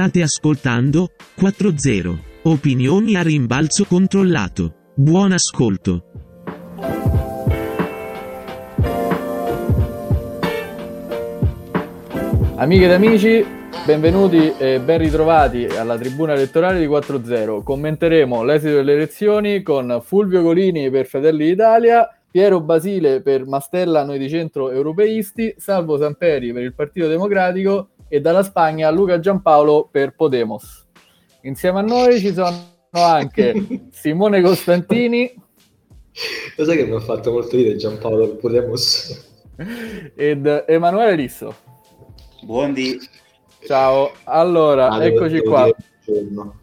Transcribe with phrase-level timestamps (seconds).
[0.00, 2.18] State ascoltando 4-0.
[2.44, 4.92] Opinioni a rimbalzo controllato.
[4.94, 6.04] Buon ascolto.
[12.56, 13.44] Amiche ed amici,
[13.84, 17.62] benvenuti e ben ritrovati alla tribuna elettorale di 4-0.
[17.62, 24.18] Commenteremo l'esito delle elezioni con Fulvio Golini per Fratelli d'Italia, Piero Basile per Mastella, noi
[24.18, 30.14] di centro europeisti, Salvo Samperi per il Partito Democratico e dalla Spagna Luca Giampaolo per
[30.16, 30.84] Podemos.
[31.42, 32.52] Insieme a noi ci sono
[32.90, 33.54] anche
[33.92, 35.32] Simone Costantini.
[36.56, 39.28] Lo sai che mi ha fatto molto ridere Giampaolo per Podemos?
[40.16, 41.54] Ed Emanuele Risso.
[42.42, 42.98] Buondì.
[43.64, 45.62] Ciao, allora, Ah, eccoci devo- qua.
[45.64, 46.58] devo dire buongiorno.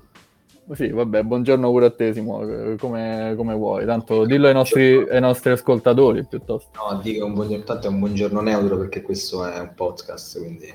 [0.73, 3.85] Sì, vabbè, buongiorno pure a te, Simo, eh, come, come vuoi.
[3.85, 6.71] Tanto dillo ai nostri, ai nostri ascoltatori piuttosto.
[6.75, 10.73] No, dico un buongiorno, tanto è un buongiorno neutro perché questo è un podcast, quindi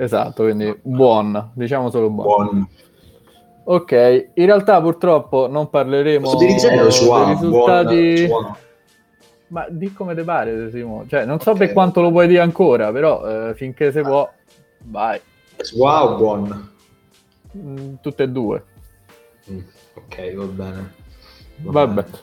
[0.00, 2.46] Esatto, quindi buon, diciamo solo buon.
[2.46, 2.68] buon.
[3.64, 8.26] Ok, in realtà purtroppo non parleremo dei A, risultati...
[8.28, 8.58] buon, A.
[9.48, 11.04] Ma di come te pare, Simo.
[11.08, 11.56] Cioè, non so Ok.
[11.58, 14.30] per quanto lo puoi dire ancora, però eh, finché si può,
[14.84, 15.20] vai.
[15.76, 16.70] O buon?
[17.56, 18.64] Mm, tutte e due.
[19.50, 19.58] Mm,
[19.94, 20.94] ok, va bene.
[21.56, 22.02] Va Vabbè.
[22.02, 22.18] bene.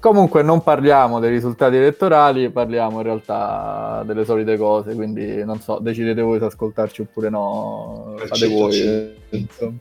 [0.00, 5.78] Comunque non parliamo dei risultati elettorali, parliamo in realtà delle solite cose, quindi non so,
[5.78, 8.80] decidete voi se ascoltarci oppure no, fate Calcetto a voi.
[8.80, 9.72] eh.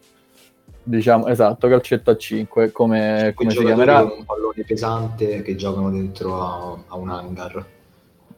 [0.83, 4.01] Diciamo, esatto, calcetto a 5, come, come si chiamerà?
[4.01, 7.65] un pallone pesante che giocano dentro a, a un hangar.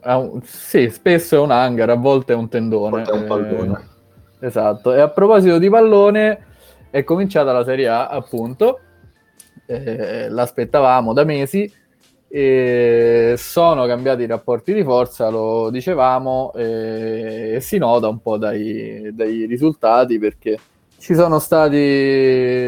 [0.01, 2.89] Ah, un- sì, spesso è un hangar, a volte è un tendone.
[3.03, 3.87] Porta un eh, pallone.
[4.39, 6.45] Esatto, e a proposito di pallone,
[6.91, 8.79] è cominciata la Serie A, appunto,
[9.65, 11.71] Eh, l'aspettavamo da mesi,
[12.27, 19.09] e sono cambiati i rapporti di forza, lo dicevamo, e si nota un po' dai,
[19.13, 20.57] dai risultati perché
[20.97, 21.75] ci sono stati,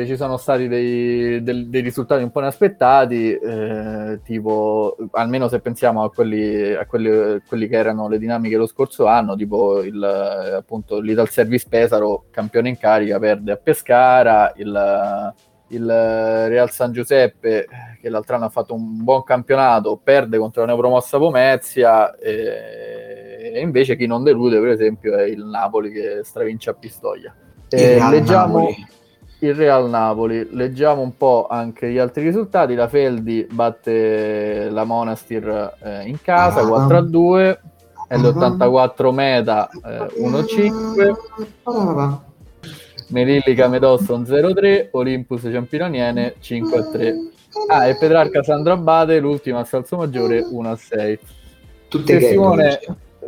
[0.07, 6.03] ci sono stati dei, del- dei risultati un po' inaspettati, eh, tipo, almeno se pensiamo
[6.03, 10.99] a quelli, a quelli, quelli che erano le dinamiche lo scorso anno, tipo il, appunto
[10.99, 15.33] l'Ital Service Pesaro, campione in carica, perde a Pescara, il,
[15.73, 17.67] il Real San Giuseppe,
[18.01, 23.59] che l'altro anno ha fatto un buon campionato, perde contro la neopromossa Pomezia, e, e
[23.59, 27.33] invece chi non delude, per esempio, è il Napoli che stravince a Pistoia.
[27.69, 28.87] Il Eh, leggiamo Napoli.
[29.39, 32.75] il Real Napoli, leggiamo un po' anche gli altri risultati.
[32.75, 36.67] La Feldi batte la Monastir eh, in casa Ah.
[36.67, 37.61] 4 a 2,
[38.09, 41.15] L84 Meta eh, 1-5,
[43.09, 47.13] Melillica Medosson 0-3, Olympus Ciampinoniene 5-3.
[47.67, 51.17] Ah, e Petrarca Sandro Abate, l'ultima a Salso Maggiore 1-6.
[51.87, 52.79] Tutte Simone,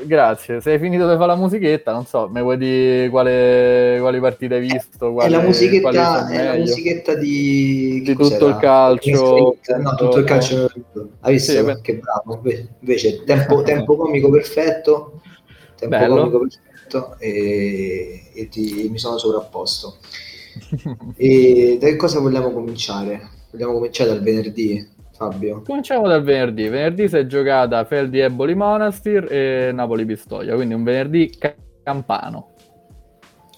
[0.03, 4.55] grazie, sei finito di fare la musichetta, non so, mi vuoi dire quale, quali partite
[4.55, 5.09] hai visto?
[5.09, 8.57] È Quale, la quali musichetta, è la musichetta di, Di tutto il cos'era?
[8.57, 9.57] calcio.
[9.77, 10.71] No, tutto il calcio.
[11.19, 11.51] Hai visto?
[11.51, 12.41] Sì, che bravo.
[12.79, 15.21] Invece, tempo, tempo comico perfetto.
[15.77, 16.15] Tempo Bello.
[16.15, 16.73] comico perfetto.
[17.19, 19.97] E, e ti- mi sono sovrapposto.
[21.15, 23.29] E da che cosa vogliamo cominciare?
[23.51, 25.61] Vogliamo cominciare dal venerdì, Fabio?
[25.65, 26.67] Cominciamo dal venerdì.
[26.67, 32.53] Venerdì si è giocata Feldi Eboli Monastir e Napoli Pistoia, quindi un venerdì ca- campano.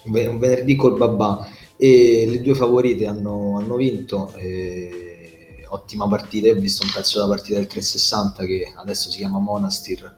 [0.06, 1.48] Un un venerdì col babà.
[1.76, 4.32] E le due favorite hanno, hanno vinto.
[4.36, 6.50] e ottima partita.
[6.50, 10.16] Ho visto un pezzo della partita del 360 che adesso si chiama Monastir.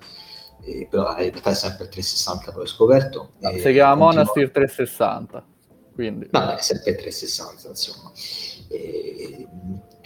[0.62, 3.32] E però in realtà è sempre il 360, poi ho scoperto.
[3.40, 5.46] No, si chiama Monastir 360.
[5.94, 8.12] Quindi Vabbè, è sempre il 360, insomma.
[8.70, 9.48] E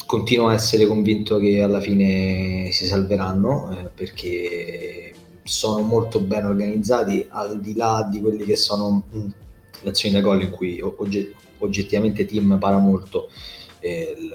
[0.05, 5.13] continuo a essere convinto che alla fine si salveranno eh, perché
[5.43, 9.27] sono molto ben organizzati, al di là di quelli che sono mh,
[9.81, 13.29] le azioni da gol in cui o- ogge- oggettivamente team para molto.
[13.89, 14.33] Il,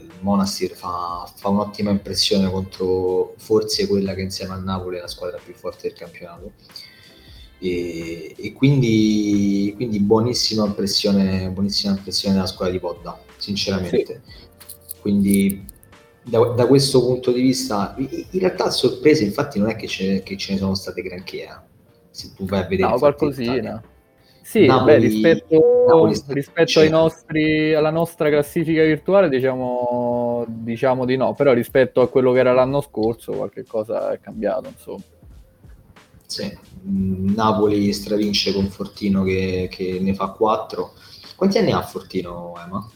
[0.00, 5.08] il Monastir fa, fa un'ottima impressione contro forse quella che insieme al Napoli è la
[5.08, 6.52] squadra più forte del campionato
[7.62, 14.22] e, e quindi, quindi buonissima impressione, buonissima impressione della squadra di Podda, sinceramente.
[15.00, 15.64] Quindi
[16.24, 20.36] da, da questo punto di vista, in realtà sorprese, infatti non è che ce, che
[20.36, 21.56] ce ne sono state granché, eh.
[22.10, 23.82] se tu vai a vedere no, qualcosina.
[24.42, 31.34] Sì, Napoli- beh, rispetto, Napoli rispetto nostri, alla nostra classifica virtuale diciamo, diciamo di no,
[31.34, 35.02] però rispetto a quello che era l'anno scorso qualche cosa è cambiato, insomma.
[36.26, 36.58] Sì.
[36.84, 40.92] Napoli stravince con Fortino che, che ne fa 4.
[41.36, 42.90] Quanti anni ha Fortino, Ema?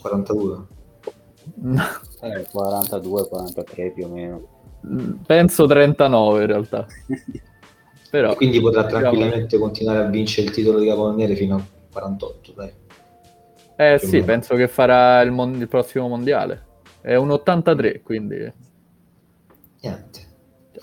[0.00, 0.66] 42.
[2.22, 4.48] Eh, 42, 43 più o meno.
[5.26, 6.86] Penso 39 in realtà.
[8.10, 11.62] Però, E quindi potrà diciamo- tranquillamente continuare a vincere il titolo di capannere fino a
[11.92, 12.72] 48, dai.
[13.76, 14.24] Eh sì, meno.
[14.24, 16.64] penso che farà il, mon- il prossimo mondiale.
[17.00, 18.52] È un 83, quindi
[19.80, 20.20] Niente.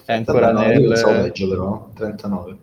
[0.05, 1.21] è ancora 39, io pensavo nel...
[1.23, 2.57] peggio però, 39.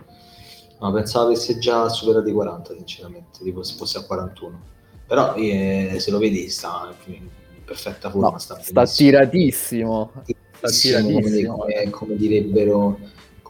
[0.80, 4.60] No, pensavo avesse già superato i 40, sinceramente, tipo se fosse a 41.
[5.06, 7.28] Però eh, se lo vedi sta in
[7.64, 10.12] perfetta forma, No, sta, sta tiratissimo.
[10.56, 11.56] Sta tiratissimo.
[11.56, 12.98] come- come direbbero,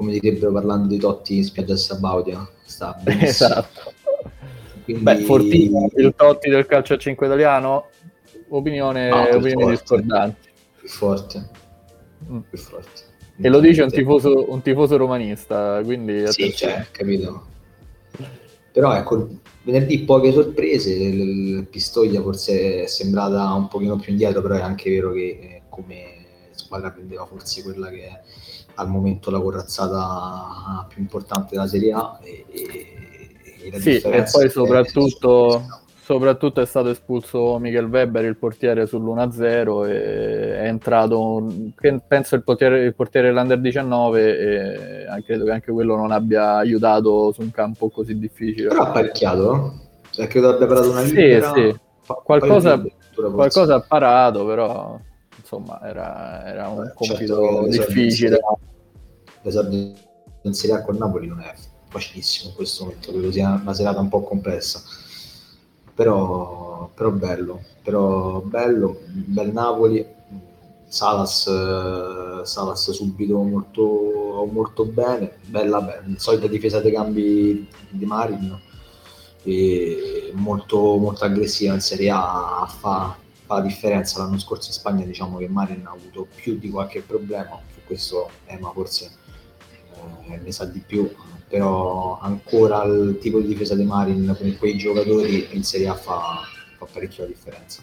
[0.01, 2.49] come direbbero parlando di Totti in spiaggia a Sabaudia.
[2.65, 3.29] Sta benissimo.
[3.51, 3.93] Esatto.
[4.85, 5.91] Quindi- Beh, fortissimo.
[5.95, 7.89] Il Totti del calcio a 5 italiano?
[8.49, 10.49] Opinione, No, più opinioni discordanti.
[10.79, 11.49] più forte,
[12.31, 12.39] Mm.
[12.49, 13.03] più forte.
[13.43, 17.47] E lo dice un tifoso, un tifoso romanista, quindi Sì, cioè, capito.
[18.73, 19.29] Però ecco,
[19.65, 24.61] venerdì poche sorprese, il il Pistoia forse è sembrata un pochino più indietro, però è
[24.63, 26.17] anche vero che eh, come
[26.53, 28.21] squadra prendeva forse quella che è
[28.75, 34.45] al momento la corazzata più importante della Serie A e, e- e Sì, e poi
[34.47, 35.63] è- soprattutto,
[36.03, 41.47] soprattutto è stato espulso Michel Weber, il portiere sull'1-0, e è entrato,
[42.09, 46.55] penso il portiere, il portiere dell'Under 19 e anche- credo che anche quello non abbia
[46.57, 48.69] aiutato su un campo così difficile.
[48.69, 49.81] Però ha parecchiato, no?
[50.11, 51.53] Cioè, credo abbia parato una Sì, libera.
[51.53, 51.61] sì.
[51.61, 51.77] un
[52.25, 52.83] Qualcosa-.
[53.35, 54.99] Qualcosa ha parato, però
[55.51, 58.11] insomma era, era un Beh, compito certo l'esordio in difficile.
[58.11, 58.59] Serie A-
[59.43, 59.93] L'esordio
[60.43, 61.53] in Serie A con Napoli non è
[61.89, 64.81] facilissimo in questo momento, credo sia una serata un po' complessa.
[65.95, 70.19] Però, però bello, però bello, bel Napoli.
[70.87, 71.45] Salas,
[72.43, 78.59] Salas subito molto, molto bene, bella, be- solita difesa dei cambi di Marin,
[80.35, 83.17] molto, molto aggressiva in Serie A, fa,
[83.51, 84.21] fa la differenza.
[84.21, 88.31] L'anno scorso in Spagna diciamo che Marin ha avuto più di qualche problema, su questo
[88.47, 89.11] Ema forse
[90.29, 91.11] eh, ne sa di più,
[91.49, 96.43] però ancora il tipo di difesa di Marin con quei giocatori in Serie A fa,
[96.79, 97.83] fa parecchio la differenza.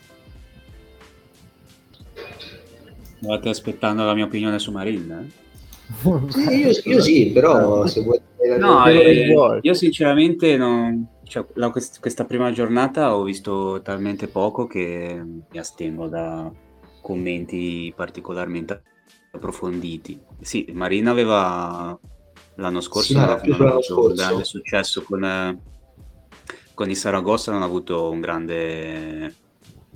[3.17, 5.11] Stavate aspettando la mia opinione su Marin?
[5.11, 5.45] eh?
[6.29, 8.19] Sì, io, io sì, però se vuoi...
[8.57, 14.67] No, eh, io sinceramente non, cioè, la- quest- questa prima giornata ho visto talmente poco
[14.67, 16.51] che mi astengo da
[17.01, 18.81] commenti particolarmente
[19.31, 20.19] approfonditi.
[20.41, 21.97] Sì, Marina aveva
[22.55, 25.61] l'anno scorso Sì, un grande successo con,
[26.73, 29.35] con i Saragossa, non ha avuto un grande,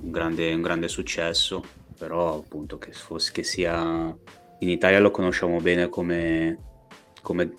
[0.02, 1.64] un grande, un grande successo,
[1.98, 4.16] però appunto che, fosse, che sia
[4.60, 6.58] in Italia lo conosciamo bene come,
[7.22, 7.56] come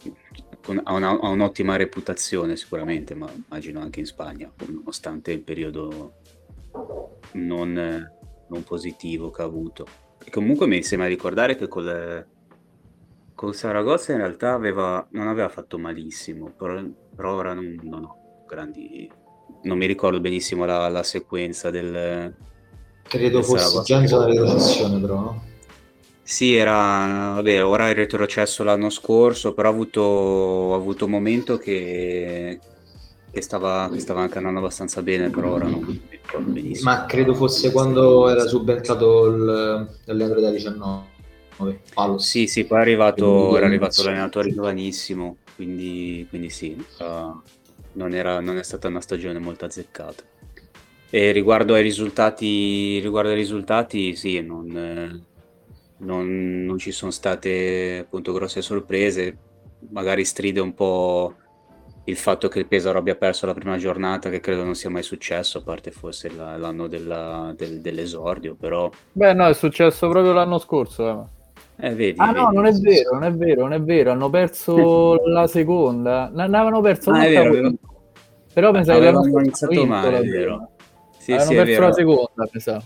[0.84, 6.14] ha, una- ha un'ottima reputazione sicuramente, ma immagino anche in Spagna, nonostante il periodo
[7.32, 8.10] non,
[8.48, 9.86] non positivo che ha avuto.
[10.24, 12.26] E comunque mi sembra ricordare che col,
[13.34, 16.80] con Saragozza in realtà aveva, non aveva fatto malissimo, però,
[17.14, 19.10] però ora non, non ho grandi...
[19.64, 22.34] Non mi ricordo benissimo la, la sequenza del...
[23.02, 23.82] Credo del fosse Saragozza.
[23.82, 25.42] già in zona di però, no?
[26.24, 31.58] Sì, era, vabbè, ora è retrocesso l'anno scorso, però ha avuto, ha avuto un momento
[31.58, 32.60] che,
[33.30, 36.91] che stava, che stava anche andando abbastanza bene, però ora ricordo benissimo.
[36.91, 41.05] Ma credo fosse quando era subentrato l'allenatore da 19,
[41.93, 42.26] Palos.
[42.26, 47.41] Sì, sì, poi è arrivato, era arrivato l'allenatore giovanissimo, quindi, quindi sì, uh,
[47.94, 50.22] non, era- non è stata una stagione molto azzeccata.
[51.10, 55.26] E riguardo ai risultati, riguardo ai risultati sì, non,
[56.02, 59.36] non- non ci sono state appunto grosse sorprese,
[59.90, 61.34] magari stride un po'
[62.04, 65.02] il fatto che il Pesaro abbia perso la prima giornata, che credo non sia mai
[65.04, 70.32] successo, a parte forse la- l'anno della- del- dell'esordio, però Beh, no, è successo proprio
[70.32, 71.28] l'anno scorso.
[71.78, 71.86] eh.
[71.88, 74.10] eh, vedi, Ah no, vedi, non è vero, non è vero, non è vero.
[74.12, 76.28] Hanno perso la seconda.
[76.32, 77.46] Ne ne avevano perso Ah, vero, poi.
[77.48, 77.78] avevano-
[78.52, 80.68] Però mi sa che avevano iniziato male, è vero.
[81.18, 81.86] Sì, Avevano sì, è perso vero.
[81.86, 82.82] la seconda, mi sa.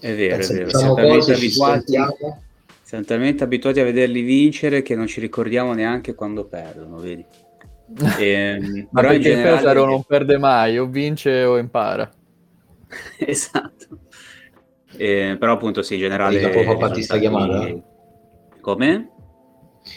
[0.00, 0.68] È vero, è Pensa, vero.
[0.70, 1.96] Siamo ci abituati.
[2.94, 7.24] Siamo talmente abituati a vederli vincere che non ci ricordiamo neanche quando perdono, vedi?
[8.18, 9.56] Ehm, Ma perché il generale...
[9.56, 12.10] Pesaro non perde mai, o vince o impara.
[13.18, 13.98] esatto.
[14.96, 16.38] Eh, però appunto sì, in generale...
[16.38, 17.82] Dica, può far partire sta risultati- chiamata?
[18.60, 19.08] Come?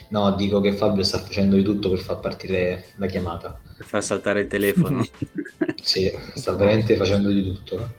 [0.10, 3.60] No, dico che Fabio sta facendo di tutto per far partire la chiamata.
[3.77, 5.06] Per far saltare il telefono.
[5.82, 7.89] Sì, sta veramente facendo di tutto.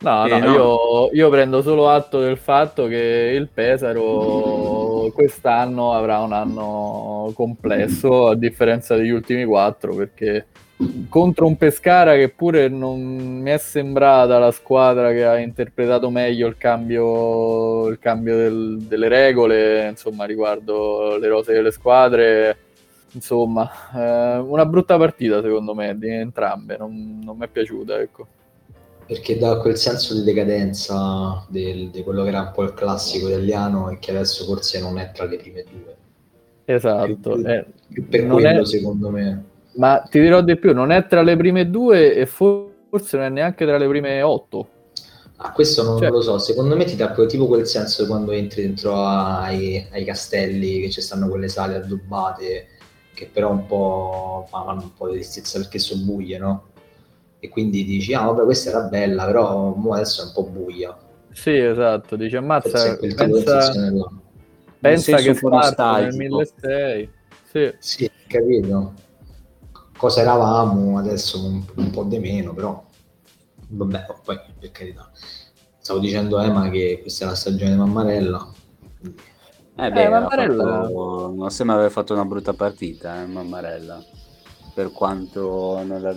[0.00, 0.52] No, Eh, no, no.
[0.52, 8.28] Io, io prendo solo atto del fatto che il Pesaro quest'anno avrà un anno complesso
[8.28, 10.46] a differenza degli ultimi quattro perché
[11.08, 13.00] contro un Pescara che pure non
[13.40, 19.08] mi è sembrata la squadra che ha interpretato meglio il cambio, il cambio del- delle
[19.08, 22.56] regole insomma riguardo le rose delle squadre
[23.12, 28.26] insomma, eh, una brutta partita secondo me di entrambe, non, non mi è piaciuta, ecco.
[29.08, 33.28] Perché dà quel senso di decadenza del, di quello che era un po' il classico
[33.28, 35.96] italiano e che adesso forse non è tra le prime due.
[36.66, 37.30] Esatto.
[37.30, 37.66] Più, eh,
[38.02, 38.64] per quello è...
[38.66, 39.44] secondo me.
[39.76, 43.28] Ma ti dirò di più, non è tra le prime due e forse non è
[43.30, 44.68] neanche tra le prime otto.
[45.36, 48.60] Ah, questo non, cioè, lo so, secondo me ti dà tipo quel senso quando entri
[48.62, 52.66] dentro ai, ai castelli, che ci stanno quelle sale addobbate,
[53.14, 56.66] che però un po' fanno un po' di tristezza perché sono buie, no?
[57.40, 60.96] E quindi dici, ah vabbè questa era bella, però adesso è un po' buia.
[61.30, 63.28] Sì, esatto, dici ammazza, pensa,
[64.80, 67.16] pensa che sparta nel 1600.
[67.50, 67.74] Sì.
[67.78, 68.92] sì, capito.
[69.96, 72.84] Cosa eravamo adesso un, un po' di meno, però
[73.68, 75.10] vabbè, poi per carità.
[75.78, 78.52] Stavo dicendo a Emma che questa è la stagione di Mammarella.
[79.76, 80.82] Eh beh, eh, Mammarella...
[80.82, 84.04] Fatto, non sembra aver fatto una brutta partita, eh, Mammarella.
[84.74, 86.16] Per quanto la...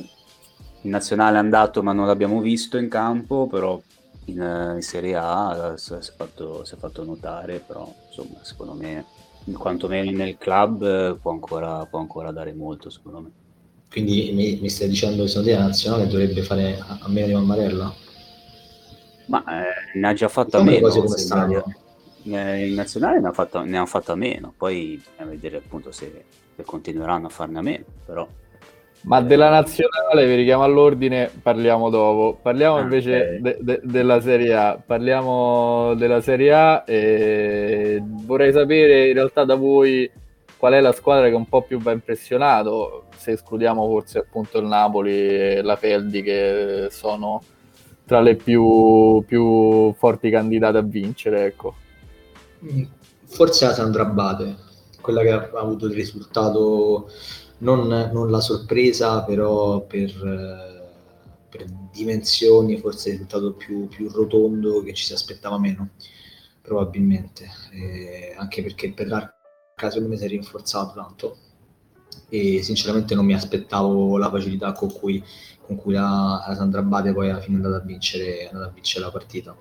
[0.82, 3.80] in nazionale è andato ma non l'abbiamo visto in campo, però
[4.26, 9.06] in, in Serie A si è, fatto, si è fatto notare, però insomma secondo me,
[9.54, 13.32] quantomeno nel club può ancora, può ancora dare molto secondo me.
[13.90, 17.28] Quindi mi, mi stai dicendo che secondo te la nazionale dovrebbe fare a, a meno
[17.28, 17.94] di Mammarella?
[19.26, 20.88] Ma eh, ne ha già fatta meno.
[22.24, 26.26] Eh, in nazionale ne ha fatta, ne ha fatta meno, poi bisogna vedere appunto se,
[26.56, 28.28] se, continueranno a farne a meno, però...
[29.04, 32.38] Ma eh, della nazionale, vi richiamo all'ordine, parliamo dopo.
[32.42, 33.42] Parliamo ah, invece okay.
[33.42, 34.82] de, de, della Serie A.
[34.84, 40.10] Parliamo della Serie A e vorrei sapere in realtà da voi
[40.58, 44.66] qual è la squadra che un po' più va impressionato se escludiamo forse appunto il
[44.66, 47.42] Napoli e la Feldi che sono
[48.06, 51.76] tra le più, più forti candidate a vincere, ecco.
[52.66, 52.84] Mm,
[53.26, 54.56] forse la Sandra Abate,
[55.00, 57.10] quella che ha avuto il risultato,
[57.62, 60.12] non, non la sorpresa, però per,
[61.50, 65.90] per, dimensioni forse il risultato più, più, rotondo che ci si aspettava meno,
[66.62, 69.36] probabilmente, eh, anche perché il Petrarca
[69.90, 71.38] secondo me si è rinforzato tanto
[72.30, 75.24] e sinceramente non mi aspettavo la facilità con cui,
[75.66, 78.70] con cui la, la Sandra Bade poi alla fine è andata a vincere, è andata
[78.70, 79.56] a vincere la partita.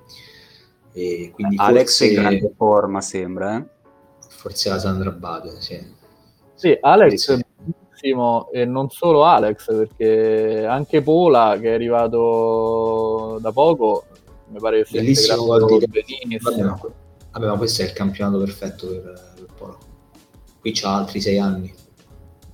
[0.92, 3.56] E quindi Alex forse, è in grande forma, sembra.
[3.56, 3.64] Eh?
[4.28, 5.98] Forse la Sandra Bade, sì.
[6.54, 7.44] Sì, Alex sì,
[8.00, 8.58] sì.
[8.58, 14.04] e non solo Alex, perché anche Pola che è arrivato da poco,
[14.48, 16.38] mi pare che sia Bellissimo gol di Benini.
[17.32, 19.76] Vabbè, ma questo è il campionato perfetto per, per Pola.
[20.60, 21.72] Qui c'ha altri sei anni.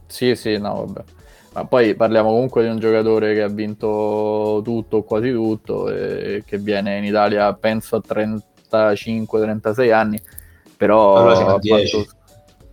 [0.07, 1.05] Sì, sì, no, vabbè.
[1.55, 6.59] Ma poi parliamo comunque di un giocatore che ha vinto tutto, quasi tutto, e che
[6.59, 10.21] viene in Italia penso a 35-36 anni,
[10.77, 12.07] però allora ha, fatto,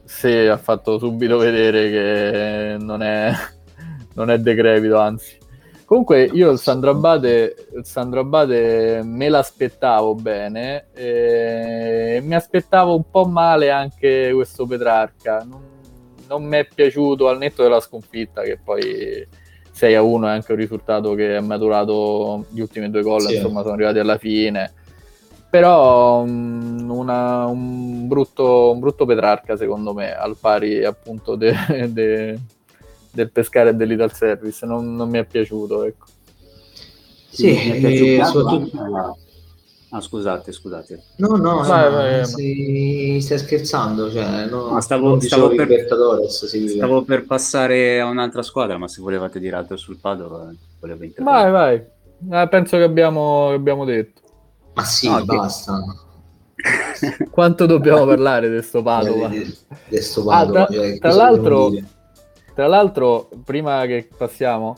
[0.06, 3.32] sì, ha fatto subito vedere che non è,
[4.16, 5.38] non è decrepito, anzi.
[5.86, 13.04] Comunque io il Sandro Abate, il Sandro Abate me l'aspettavo bene e mi aspettavo un
[13.12, 15.46] po' male anche questo Petrarca.
[15.48, 15.62] Non,
[16.28, 19.28] non mi è piaciuto al netto della sconfitta, che poi
[19.72, 23.36] 6 a 1 è anche un risultato che ha maturato gli ultimi due gol, sì.
[23.36, 24.74] insomma, sono arrivati alla fine.
[25.54, 31.54] Però um, una, un, brutto, un, brutto, Petrarca, secondo me, al pari appunto de,
[31.94, 32.40] de,
[33.12, 35.84] del pescare e dell'Ital Service, non, non mi è piaciuto.
[35.84, 36.06] Ecco.
[37.30, 39.16] Sì, e soprattutto
[39.92, 41.04] Ah, scusate, scusate.
[41.18, 43.20] No, no, vai, no vai, si...
[43.22, 44.12] stai scherzando.
[44.12, 45.68] Cioè, no, no, stavo, stavo, per...
[46.30, 46.68] Sì.
[46.68, 51.52] stavo, per, passare a un'altra squadra, ma se volevate dire altro sul Padova, volevo intervenire.
[51.52, 52.42] Vai, vai.
[52.42, 54.23] Eh, penso che abbiamo, che abbiamo, detto.
[54.74, 55.84] Ma sì, no, basta.
[56.56, 57.30] Che...
[57.30, 59.28] Quanto dobbiamo parlare di questo Padova?
[59.28, 60.62] Di, di sto Padova.
[60.62, 61.72] Ah, tra, cioè, tra, l'altro,
[62.54, 64.76] tra, l'altro, prima che passiamo,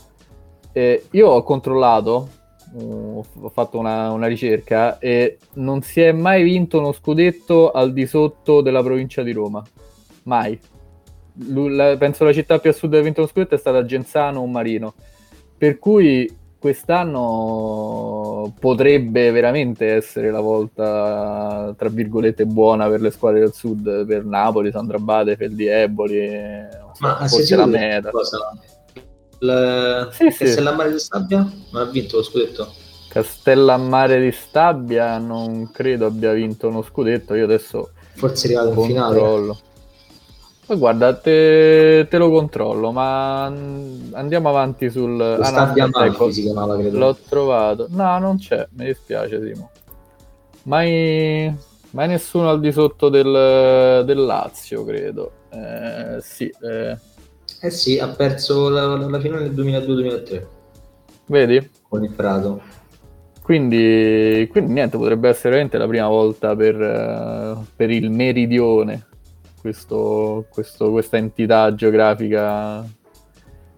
[0.71, 2.29] eh, io ho controllato
[2.77, 8.05] ho fatto una, una, ricerca e non si è mai vinto uno scudetto al di
[8.05, 9.63] sotto della provincia di Roma.
[10.23, 10.59] Mai.
[11.47, 14.41] La, penso la città più a sud che ha vinto uno scudetto è stata Genzano
[14.41, 14.93] o Marino.
[15.57, 23.53] Per cui quest'anno potrebbe veramente essere la volta, tra virgolette, buona per le squadre del
[23.53, 26.27] sud, per Napoli, Sandra Bade, Feldi Eboli,
[26.99, 28.09] Ma forse la meta.
[28.09, 28.37] Cosa?
[29.39, 30.95] Il sì, Castellammare sì.
[30.95, 32.73] di Stabia non ha vinto lo scudetto?
[33.09, 37.35] Castellammare di Stabia non credo abbia vinto uno scudetto.
[37.35, 39.55] Io adesso forse è arrivato in finale.
[40.65, 45.21] Poi guarda, te, te, lo controllo, ma andiamo avanti sul...
[45.21, 46.97] Ah, no, ecco, si chiamava, credo.
[46.97, 47.85] L'ho trovato.
[47.91, 49.69] No, non c'è, mi dispiace Simo.
[50.63, 51.55] Mai,
[51.91, 55.31] mai nessuno al di sotto del, del Lazio, credo.
[55.51, 56.97] Eh, sì, eh,
[57.61, 60.45] Eh sì, ha perso la, la finale del 2002-2003.
[61.27, 61.69] Vedi?
[61.87, 62.61] Con il Prato.
[63.43, 69.05] Quindi, quindi, niente, potrebbe essere veramente la prima volta per, uh, per il meridione
[69.65, 72.87] questo, questo, questa entità geografica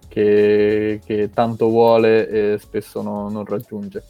[0.06, 4.04] che, che, tanto vuole e spesso no, non raggiunge.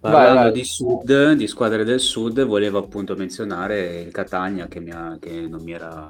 [0.00, 0.52] Parlando vai, vai.
[0.52, 5.30] di sud, di squadre del sud, volevo appunto menzionare il Catania che, mi ha, che
[5.42, 6.08] non, mi era,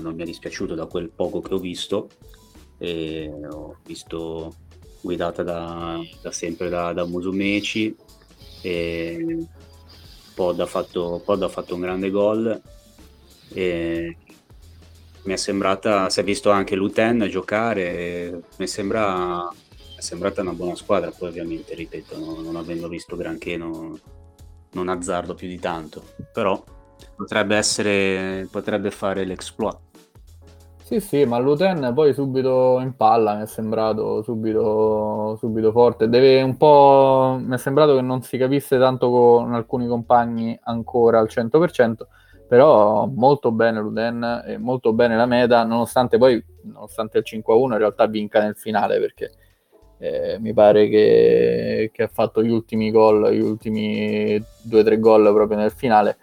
[0.00, 2.10] non mi è dispiaciuto da quel poco che ho visto.
[2.76, 4.54] E ho visto
[5.00, 7.96] guidata da, da sempre da, da Musumeci.
[8.60, 9.46] E
[10.34, 12.60] Pod ha, fatto, Pod ha fatto un grande gol
[13.52, 14.16] e
[15.24, 19.48] mi è sembrata, si è visto anche Luten giocare, mi sembra
[20.02, 23.96] è sembrata una buona squadra, poi ovviamente, ripeto, non, non avendo visto granché non,
[24.72, 26.60] non, azzardo più di tanto, però
[27.14, 29.78] potrebbe essere, potrebbe fare l'exploit.
[30.82, 36.08] Sì, sì, ma Luten poi subito in palla mi è sembrato subito, subito forte.
[36.08, 37.38] Deve un po'.
[37.40, 41.94] Mi è sembrato che non si capisse tanto con alcuni compagni ancora al 100%,
[42.52, 47.78] però molto bene Luden e molto bene la meta, nonostante poi, nonostante il 5-1 in
[47.78, 49.30] realtà vinca nel finale perché
[49.96, 55.56] eh, mi pare che, che, ha fatto gli ultimi gol, gli ultimi 2-3 gol proprio
[55.56, 56.18] nel finale,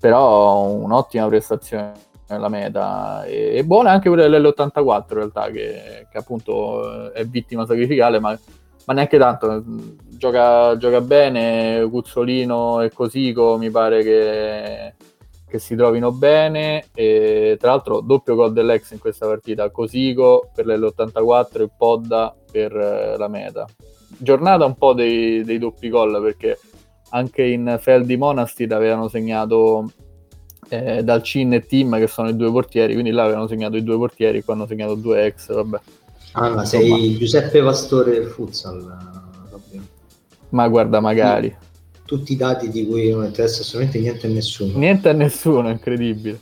[0.00, 1.92] però un'ottima prestazione
[2.28, 7.66] nella meta e, e buona anche per l'L84 in realtà che, che appunto è vittima
[7.66, 8.38] sacrificale ma
[8.86, 9.62] ma neanche tanto.
[10.16, 14.94] Gioca, gioca bene, Cuzzolino e Cosico mi pare che,
[15.54, 20.66] che si trovino bene e tra l'altro doppio gol dell'ex in questa partita Cosico per
[20.66, 23.64] l'84 e Podda per eh, la meta.
[24.16, 26.58] Giornata un po' dei, dei doppi gol perché
[27.10, 29.92] anche in Feldi Monastir avevano segnato
[30.70, 33.84] eh, dal Cin e Tim che sono i due portieri quindi là avevano segnato i
[33.84, 35.80] due portieri qua hanno segnato due ex vabbè.
[36.32, 38.92] Ah ma sei Giuseppe Pastore del futsal
[39.50, 39.82] Fabio.
[40.48, 41.56] ma guarda magari
[42.04, 44.78] tutti i dati di cui non interessa assolutamente niente a nessuno.
[44.78, 46.40] Niente a nessuno, è incredibile.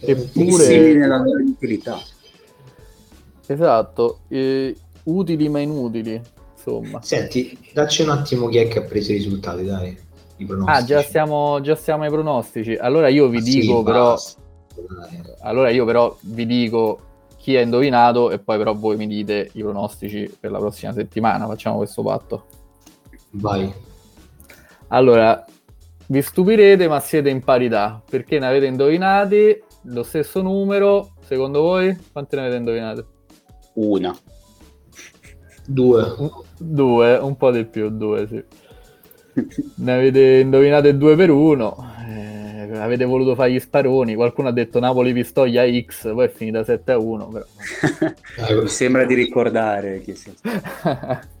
[0.00, 1.06] Eppure...
[1.06, 2.00] Loro inutilità.
[3.46, 6.20] Esatto, eh, utili ma inutili,
[6.56, 7.02] insomma.
[7.02, 9.96] Senti, dacci un attimo chi è che ha preso i risultati, dai.
[10.36, 10.78] I pronostici.
[10.78, 12.74] Ah, già stiamo, già stiamo ai pronostici.
[12.74, 14.10] Allora io vi ah, dico sì, però...
[14.10, 14.42] Basta,
[15.40, 17.00] allora io però vi dico
[17.36, 21.46] chi ha indovinato e poi però voi mi dite i pronostici per la prossima settimana.
[21.46, 22.46] Facciamo questo patto.
[23.32, 23.72] Vai.
[24.94, 25.44] Allora,
[26.06, 31.14] vi stupirete, ma siete in parità perché ne avete indovinati lo stesso numero.
[31.24, 33.06] Secondo voi, quante ne avete indovinate?
[33.74, 34.16] Una.
[35.66, 36.14] Due.
[36.56, 38.44] Due, un po' di più, due, sì.
[39.82, 41.92] ne avete indovinate due per uno.
[42.08, 44.14] Eh, avete voluto fare gli sparoni.
[44.14, 47.28] Qualcuno ha detto Napoli Pistoia X, poi è finita 7 a 1.
[47.30, 48.60] Però...
[48.62, 50.32] Mi sembra di ricordare chi sia.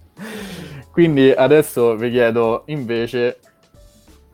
[0.94, 3.40] Quindi adesso vi chiedo invece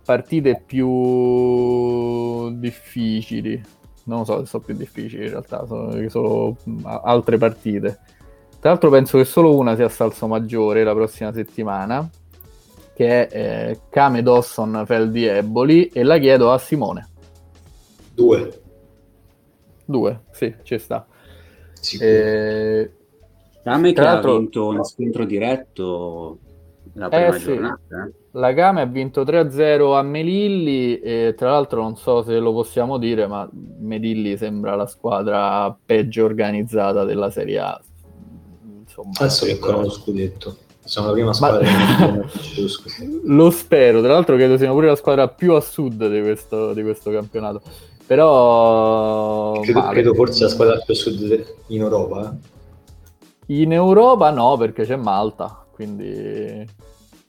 [0.05, 3.59] partite più difficili.
[4.05, 8.01] Non lo so se sono più difficili in realtà, sono, sono altre partite.
[8.61, 12.07] Tra l'altro penso che solo una sia a salso maggiore la prossima settimana,
[12.93, 17.09] che è eh, Kame Dawson Feldi Eboli, e la chiedo a Simone.
[18.13, 18.61] Due.
[19.87, 21.07] Due, sì, ci sta.
[21.99, 22.91] Eh,
[23.63, 26.39] Kame che ha vinto uno scontro diretto
[27.01, 27.79] la prima eh, giornata.
[27.89, 28.19] Sì.
[28.33, 32.99] La Game ha vinto 3-0 a Melilli e tra l'altro non so se lo possiamo
[32.99, 37.81] dire, ma Melilli sembra la squadra peggio organizzata della Serie A.
[38.81, 40.57] Insomma, Adesso che ancora lo scudetto.
[40.85, 42.21] Siamo la prima squadra ma...
[42.31, 42.69] che
[43.25, 46.83] Lo spero, tra l'altro credo siamo pure la squadra più a sud di questo, di
[46.83, 47.63] questo campionato.
[48.07, 49.61] Però...
[49.61, 52.33] Credo, credo forse la squadra più a sud in Europa.
[52.33, 53.63] Eh?
[53.63, 56.67] In Europa no, perché c'è Malta, quindi,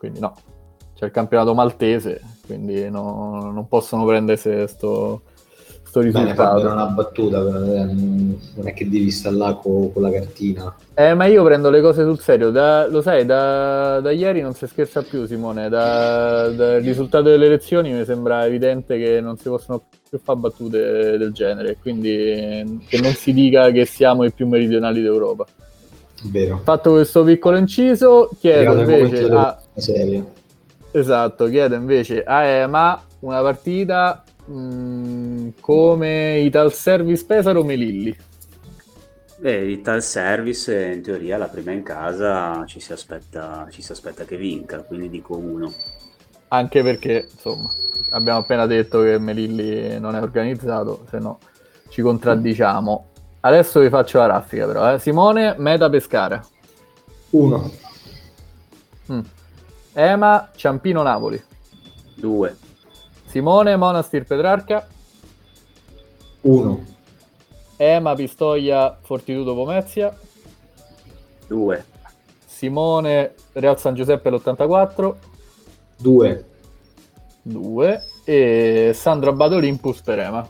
[0.02, 0.36] quindi no
[0.96, 5.24] c'è il campionato maltese, quindi no, non possono prendersi questo
[5.94, 6.62] risultato.
[6.62, 10.76] Bene, una battuta, eh, non è che devi stare là con, con, la cartina.
[10.94, 14.54] Eh, ma io prendo le cose sul serio, da, lo sai, da, da, ieri non
[14.54, 19.50] si scherza più Simone, dal da risultato delle elezioni mi sembra evidente che non si
[19.50, 24.48] possono più fare battute del genere, quindi che non si dica che siamo i più
[24.48, 25.48] meridionali d'Europa.
[26.24, 26.62] Vero.
[26.64, 29.58] Fatto questo piccolo inciso, chiedo invece a...
[29.82, 30.40] Serie
[30.92, 38.16] Esatto, chiedo invece a Ema una partita mh, mm, come Ital Service Pesaro Melilli.
[39.38, 44.26] Beh, Ital Service in teoria la prima in casa ci si aspetta, ci si aspetta
[44.26, 45.74] che vinca, quindi dico uno.
[46.50, 47.70] Anche perché, insomma,
[48.10, 51.40] abbiamo appena detto che Melilli non è organizzato, se no
[51.88, 53.08] ci contraddiciamo.
[53.40, 54.94] Adesso vi faccio la raffica però.
[54.94, 55.00] Eh.
[55.00, 56.46] Simone, Meta Pescara.
[57.32, 57.72] 1.
[59.12, 59.20] Mm.
[59.94, 61.42] Ema, Ciampino Napoli.
[62.16, 62.58] 2.
[63.26, 64.88] Simone, Monastir Petrarca.
[66.42, 66.86] 1.
[67.78, 70.16] Ema, Pistoia, Fortitudo Pomezia.
[71.48, 71.86] 2.
[72.46, 75.16] Simone, Real San Giuseppe l'84.
[75.98, 76.46] 2.
[77.44, 78.04] 2.
[78.24, 80.48] E Sandro Abbato Olympus per Ema.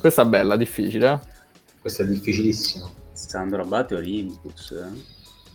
[0.00, 1.12] Questa è bella, difficile.
[1.12, 1.18] Eh?
[1.80, 2.90] Questo è difficilissimo.
[3.12, 4.74] Sandro Abate Olympus.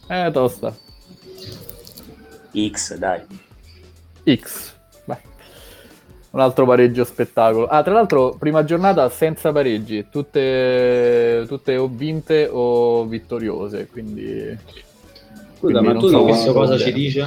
[0.08, 0.26] Eh?
[0.26, 0.76] Eh, tosta.
[2.54, 3.22] X, dai.
[4.36, 4.74] X.
[5.06, 5.18] Beh.
[6.32, 7.68] Un altro pareggio spettacolo.
[7.68, 14.58] Ah, tra l'altro, prima giornata senza pareggi, tutte, tutte o vinte o vittoriose, quindi...
[15.58, 17.26] Scusa, ma tu so questo cosa ci dice?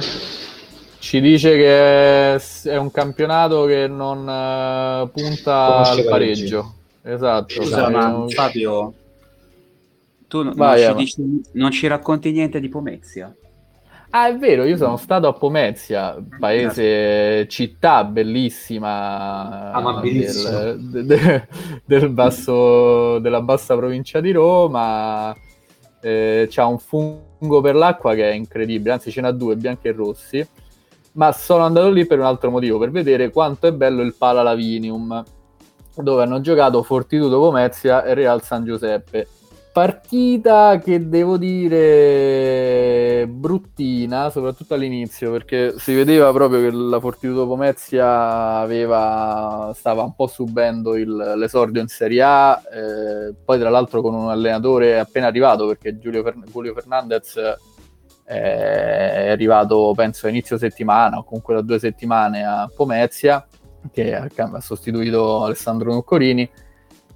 [0.97, 6.73] Ci dice che è un campionato che non uh, punta Conosce al pareggio.
[7.03, 7.53] Esatto.
[7.53, 8.93] Scusa, ma non- Fabio,
[10.29, 10.93] tu non, Vai, ci Ema.
[10.95, 13.35] dici- non ci racconti niente di Pomezia?
[14.15, 20.59] Ah, è vero, io sono stato a Pomezia, paese, città bellissima Amabilissimo.
[20.59, 21.47] del, de- de-
[21.83, 25.35] del basso, della bassa provincia di Roma.
[25.99, 29.93] Eh, c'ha un fungo per l'acqua che è incredibile, anzi ce n'ha due, bianchi e
[29.93, 30.47] rossi.
[31.13, 34.43] Ma sono andato lì per un altro motivo, per vedere quanto è bello il Pala
[34.43, 35.23] Lavinium,
[35.95, 39.27] dove hanno giocato Fortitudo Pomezia e Real San Giuseppe.
[39.73, 48.57] Partita che devo dire bruttina, soprattutto all'inizio, perché si vedeva proprio che la Fortitudo Pomezia
[48.59, 54.13] aveva, stava un po' subendo il- l'esordio in Serie A, eh, poi tra l'altro con
[54.13, 57.55] un allenatore appena arrivato, perché Giulio, Fer- Julio Fernandez eh,
[58.25, 63.43] è arrivato penso a inizio settimana o comunque da due settimane a Pomezia,
[63.91, 66.47] che ha sostituito Alessandro Nuccorini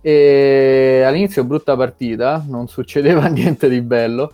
[0.07, 4.31] e all'inizio brutta partita, non succedeva niente di bello.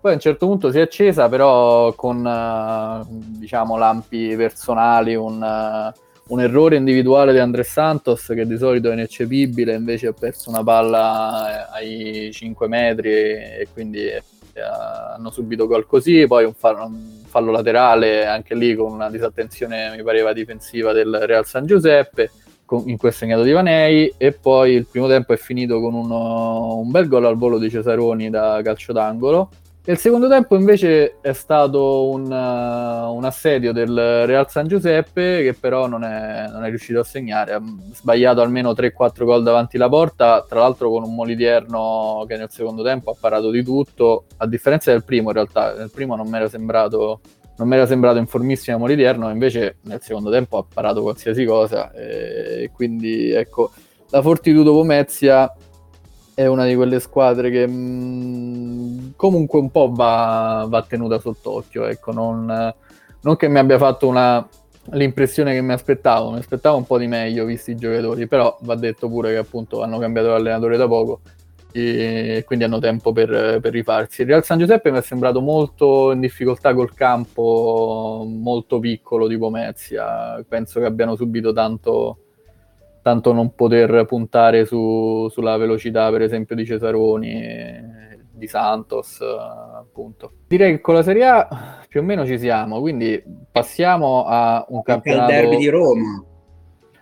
[0.00, 5.42] Poi a un certo punto si è accesa, però con eh, diciamo lampi personali, un,
[5.42, 5.92] eh,
[6.28, 10.62] un errore individuale di Andres Santos che di solito è ineccepibile, invece ha perso una
[10.62, 14.06] palla eh, ai 5 metri e quindi
[14.54, 16.28] hanno subito gol così.
[16.28, 21.12] Poi un fallo, un fallo laterale, anche lì con una disattenzione, mi pareva, difensiva del
[21.22, 22.30] Real San Giuseppe
[22.84, 26.90] in questo segnato di Vanei e poi il primo tempo è finito con uno- un
[26.90, 29.50] bel gol al volo di Cesaroni da calcio d'angolo.
[29.88, 35.42] E il secondo tempo invece è stato un, uh, un assedio del Real San Giuseppe
[35.42, 37.62] che però non è, non è riuscito a segnare, ha
[37.94, 42.82] sbagliato almeno 3-4 gol davanti la porta, tra l'altro con un Molidierno che nel secondo
[42.82, 46.36] tempo ha parato di tutto, a differenza del primo in realtà, nel primo non mi
[46.36, 47.20] era sembrato
[47.58, 51.92] non mi era sembrato in formissima Molidierno, invece nel secondo tempo ha parato qualsiasi cosa.
[51.92, 53.72] E quindi ecco,
[54.10, 55.52] la Fortitudo Pomezia
[56.34, 61.86] è una di quelle squadre che mh, comunque un po' va, va tenuta sott'occhio.
[61.86, 62.74] Ecco, non,
[63.22, 64.46] non che mi abbia fatto una,
[64.92, 68.76] l'impressione che mi aspettavo, mi aspettavo un po' di meglio visti i giocatori, però va
[68.76, 71.20] detto pure che appunto hanno cambiato l'allenatore da poco
[71.72, 74.22] e quindi hanno tempo per, per rifarsi.
[74.22, 79.38] Il Real San Giuseppe mi è sembrato molto in difficoltà col campo, molto piccolo di
[79.38, 80.42] Pomezia.
[80.48, 82.18] Penso che abbiano subito tanto,
[83.02, 90.32] tanto non poter puntare su- sulla velocità, per esempio, di Cesaroni, di Santos, appunto.
[90.46, 94.82] Direi che con la Serie A più o meno ci siamo, quindi passiamo a un
[94.84, 95.32] Anche il campionato...
[95.32, 96.22] derby di Roma.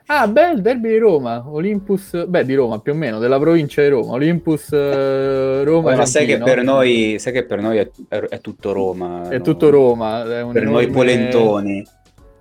[0.08, 3.82] Ah, beh, il derby di Roma, Olympus, beh, di Roma più o meno, della provincia
[3.82, 5.96] di Roma, Olympus eh, Roma.
[5.96, 9.28] Ma sai che, per noi, sai che per noi è, è- è tutto Roma.
[9.28, 9.42] è no?
[9.42, 11.86] tutto Roma, è un Per noi enorme- polentoni.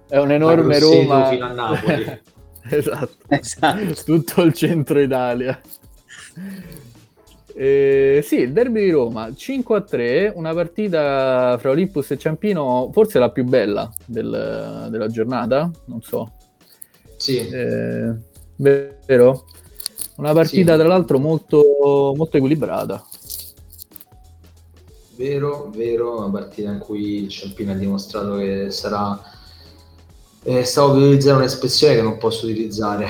[0.07, 1.25] È un enorme Da Grosseto Roma.
[1.29, 2.19] fino a Napoli.
[2.69, 3.93] esatto, Esatto.
[4.05, 5.59] tutto il centro Italia.
[7.57, 12.91] Eh, sì, il derby di Roma 5 a 3, una partita fra Olympus e Ciampino,
[12.93, 16.33] forse la più bella del- della giornata, non so.
[17.25, 18.13] Sì, Eh,
[18.57, 19.45] vero?
[20.17, 20.77] Una partita Sì.
[20.79, 23.03] tra l'altro molto, molto equilibrata.
[25.17, 29.19] vero, vero, una partita in cui il Ciampino ha dimostrato che sarà...
[30.43, 33.07] Eh, stavo per utilizzare un'espressione che non posso utilizzare,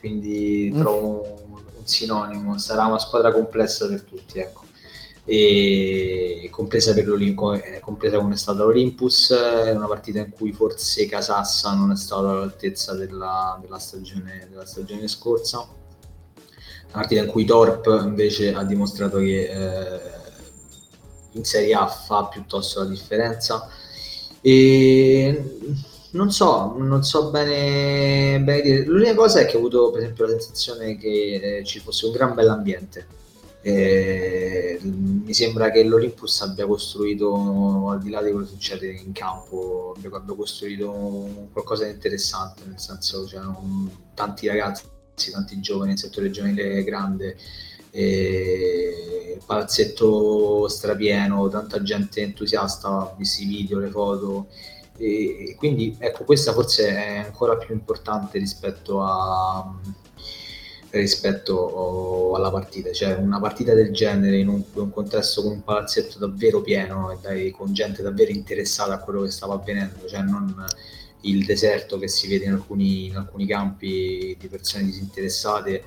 [0.00, 0.78] quindi Mm.
[0.80, 4.61] trovo un, un sinonimo, sarà una squadra complessa per tutti, ecco.
[5.24, 11.06] E compresa per l'Olimpo, eh, compresa come è stata l'Olympus, una partita in cui forse
[11.06, 15.58] Casassa non è stato all'altezza della, della stagione, della stagione scorsa.
[15.58, 20.00] Una partita in cui Torp invece ha dimostrato che eh,
[21.32, 23.68] in Serie A fa piuttosto la differenza.
[24.40, 25.58] E
[26.10, 28.84] non so, non so bene, bene dire.
[28.84, 32.12] L'unica cosa è che ho avuto, per esempio, la sensazione che eh, ci fosse un
[32.12, 33.20] gran bell'ambiente
[33.64, 39.12] Eh, mi sembra che l'Olympus abbia costruito, al di là di quello che succede in
[39.12, 44.84] campo, abbia, costruito qualcosa di interessante, nel senso c'erano tanti ragazzi,
[45.30, 47.36] tanti giovani nel settore giovanile grande,
[47.90, 54.48] eh, palazzetto strapieno, tanta gente entusiasta, visti i video, le foto.
[54.98, 59.72] E quindi ecco, questa forse è ancora più importante rispetto a
[61.00, 66.18] rispetto alla partita, cioè una partita del genere in un, un contesto con un palazzetto
[66.18, 70.66] davvero pieno e dai, con gente davvero interessata a quello che stava avvenendo, cioè non
[71.22, 75.84] il deserto che si vede in alcuni, in alcuni campi di persone disinteressate,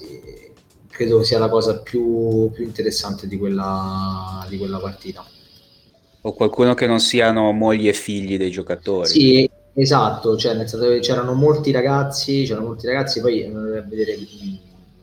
[0.00, 0.52] eh,
[0.88, 5.24] credo sia la cosa più, più interessante di quella, di quella partita.
[6.22, 9.08] O qualcuno che non siano mogli e figli dei giocatori.
[9.08, 14.18] Sì, Esatto, cioè nel senso che c'erano molti ragazzi, c'erano molti ragazzi, poi a vedere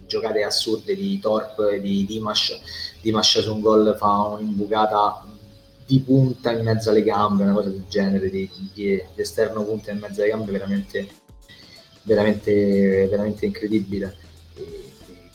[0.06, 2.60] giocate assurde di Torp e di Dimash,
[3.02, 5.24] Dimash su un gol fa un'imbucata
[5.86, 9.92] di punta in mezzo alle gambe, una cosa del genere, di, di, di esterno punta
[9.92, 11.08] in mezzo alle gambe, veramente,
[12.02, 14.18] veramente, veramente incredibile.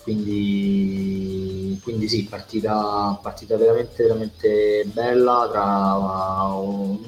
[0.02, 6.54] Quindi, quindi sì, partita, partita veramente, veramente bella tra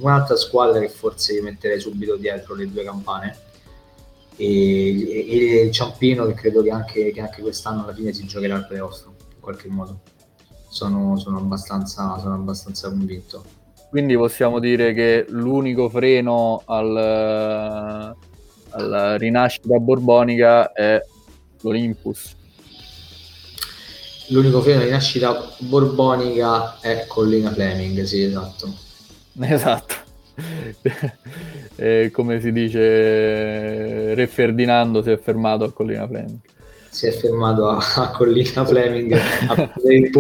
[0.01, 3.39] un'altra squadra che forse metterei subito dietro le due campane
[4.37, 8.57] e, e il Ciampino che credo che anche, che anche, quest'anno alla fine si giocherà
[8.57, 10.01] al playoff in qualche modo.
[10.69, 13.45] Sono, sono, abbastanza, sono abbastanza convinto.
[13.89, 18.17] Quindi possiamo dire che l'unico freno al,
[18.71, 21.01] alla rinascita borbonica è
[21.61, 22.41] l'Olympus
[24.29, 28.73] l'unico freno di nascita borbonica è Collina Fleming, sì, esatto.
[29.41, 29.95] Esatto.
[31.77, 36.39] eh, come si dice, Re Ferdinando si è fermato a Collina Fleming.
[36.91, 40.11] Si è fermato a, a Collina Fleming a il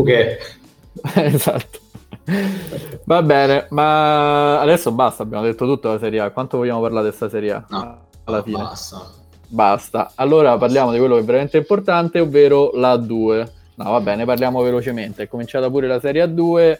[1.14, 1.80] esatto.
[3.04, 6.30] Va bene, ma adesso basta, abbiamo detto tutto la Serie A.
[6.30, 7.64] Quanto vogliamo parlare di questa Serie A?
[7.68, 8.56] No, alla fine.
[8.56, 9.10] Basta.
[9.48, 10.12] Basta.
[10.14, 14.62] Allora parliamo di quello che è veramente importante, ovvero la 2 No, va bene, parliamo
[14.62, 15.24] velocemente.
[15.24, 16.78] È cominciata pure la Serie A2.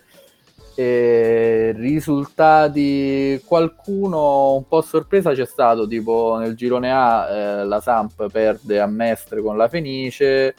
[0.75, 8.27] E risultati qualcuno un po' sorpresa c'è stato tipo nel girone A eh, la Samp
[8.31, 10.55] perde a Mestre con la Fenice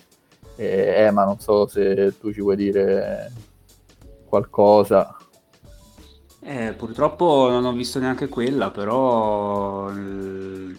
[0.56, 3.32] eh, ma non so se tu ci vuoi dire
[4.26, 5.18] qualcosa
[6.42, 10.76] eh, purtroppo non ho visto neanche quella però eh,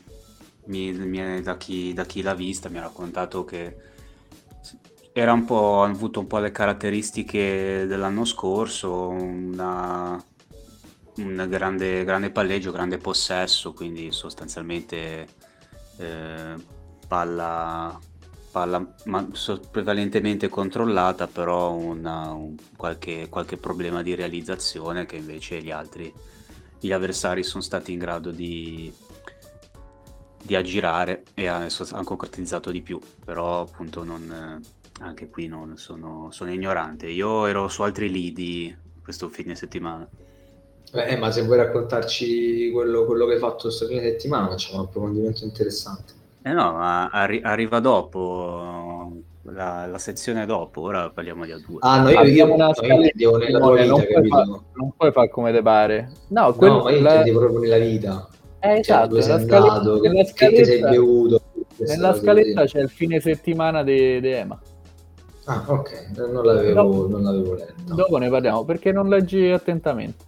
[0.67, 3.93] mi, mi, da, chi, da chi l'ha vista mi ha raccontato che
[5.17, 10.21] era un po', ha avuto un po' le caratteristiche dell'anno scorso, una,
[11.19, 15.29] un grande, grande palleggio, grande possesso, quindi sostanzialmente
[15.99, 16.55] eh,
[17.07, 17.97] palla,
[18.51, 25.63] palla ma, so, prevalentemente controllata, però una, un, qualche, qualche problema di realizzazione che invece
[25.63, 26.13] gli altri,
[26.81, 28.93] gli avversari sono stati in grado di,
[30.43, 31.69] di aggirare e hanno
[32.03, 37.07] concretizzato di più, però appunto non anche qui non sono, sono ignorante.
[37.07, 40.09] Io ero su altri lidi questo fine settimana.
[40.93, 44.87] Eh, ma se vuoi raccontarci quello, quello che hai fatto questo fine settimana, facciamo un
[44.87, 46.13] approfondimento interessante.
[46.43, 51.77] Eh no, ma arri- arriva dopo, la, la, sezione dopo, ora parliamo di A2.
[51.81, 52.71] Ah, no, io, io, una
[53.15, 54.43] io nella tua vita, non, puoi fa,
[54.75, 56.13] non puoi fare come te pare.
[56.29, 57.23] No, quello, no ma io la...
[57.33, 58.29] proprio nella vita.
[58.61, 61.41] Eh, cioè, esatto, dove sei andato, che, scaletta, che sei bevuto.
[61.79, 64.61] Nella scaletta c'è il fine settimana di Ema.
[65.47, 67.95] Ah, ok, non l'avevo, dopo, non l'avevo letto.
[67.95, 70.25] Dopo ne parliamo perché non leggi attentamente.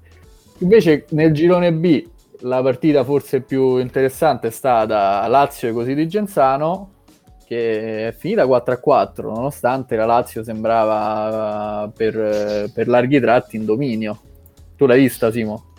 [0.59, 2.07] Invece nel girone B
[2.41, 6.91] la partita forse più interessante è stata Lazio e così di Genzano
[7.47, 14.19] che è finita 4-4 nonostante la Lazio sembrava per, per larghi tratti in dominio.
[14.77, 15.73] Tu l'hai vista Simo?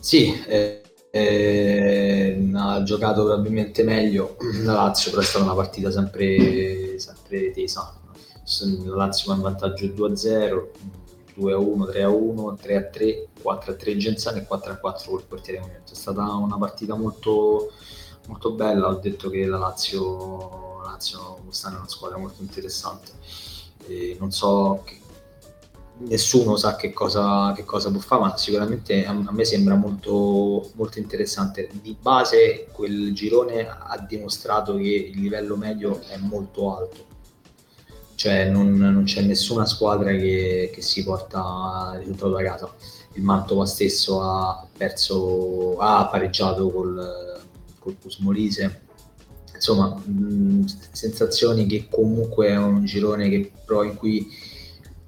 [0.00, 0.82] Sì, eh,
[1.16, 7.94] eh, ha giocato probabilmente meglio la Lazio, però è stata una partita sempre, sempre tesa.
[8.84, 10.66] La Lazio va in vantaggio 2-0,
[11.38, 15.92] 2-1, 3-1, 3-3, 4-3 Genzani e 4-4 col portiere Movimento.
[15.92, 17.72] È stata una partita molto,
[18.28, 23.12] molto bella, ho detto che la Lazio, la Lazio quest'anno è una squadra molto interessante.
[23.86, 25.00] E non so che,
[25.98, 30.70] nessuno sa che cosa, che cosa, può fare, ma sicuramente a, a, me sembra molto,
[30.74, 31.68] molto interessante.
[31.80, 37.04] Di base quel girone ha dimostrato che il livello medio è molto alto,
[38.14, 42.74] cioè non, non c'è nessuna squadra che, che si porta il risultato da casa.
[43.12, 47.40] Il Mantova stesso ha perso, ha pareggiato col,
[47.78, 48.84] col Pusmolise
[49.54, 54.28] insomma, mh, sensazioni che comunque è un girone che però in cui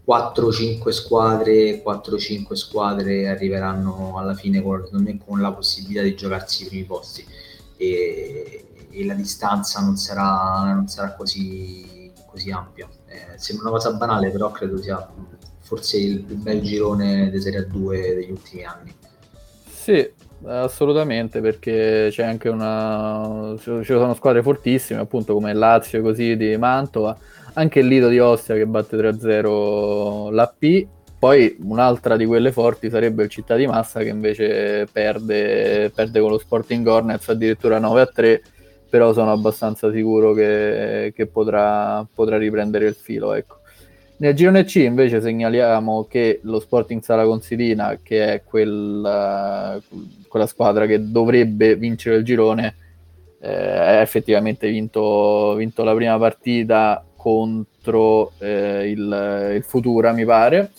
[0.09, 4.89] 4-5 squadre, 4-5 squadre arriveranno alla fine con,
[5.23, 7.27] con la possibilità di giocarsi i primi posti
[7.77, 12.89] e, e la distanza non sarà, non sarà così, così ampia.
[13.07, 15.07] Eh, sembra una cosa banale, però credo sia
[15.61, 18.95] forse il più bel girone di Serie 2 degli ultimi anni.
[19.71, 20.11] Sì,
[20.47, 23.55] assolutamente, perché c'è anche una...
[23.59, 27.15] ci sono squadre fortissime, appunto come Lazio così di Mantova,
[27.59, 30.87] anche il Lido di Ostia che batte 3-0 l'AP,
[31.19, 36.31] poi un'altra di quelle forti sarebbe il Città di Massa che invece perde, perde con
[36.31, 38.41] lo Sporting Hornets addirittura 9-3,
[38.89, 43.57] però sono abbastanza sicuro che, che potrà, potrà riprendere il filo, ecco.
[44.19, 49.81] Nel girone C invece segnaliamo che lo Sporting Sala Consilina, che è quella,
[50.29, 52.75] quella squadra che dovrebbe vincere il girone,
[53.41, 60.71] eh, ha effettivamente vinto, vinto, la prima partita contro eh, il, il, Futura, mi pare,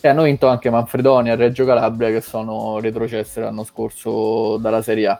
[0.00, 5.06] e hanno vinto anche Manfredonia e Reggio Calabria, che sono retrocesse l'anno scorso dalla Serie
[5.06, 5.18] A.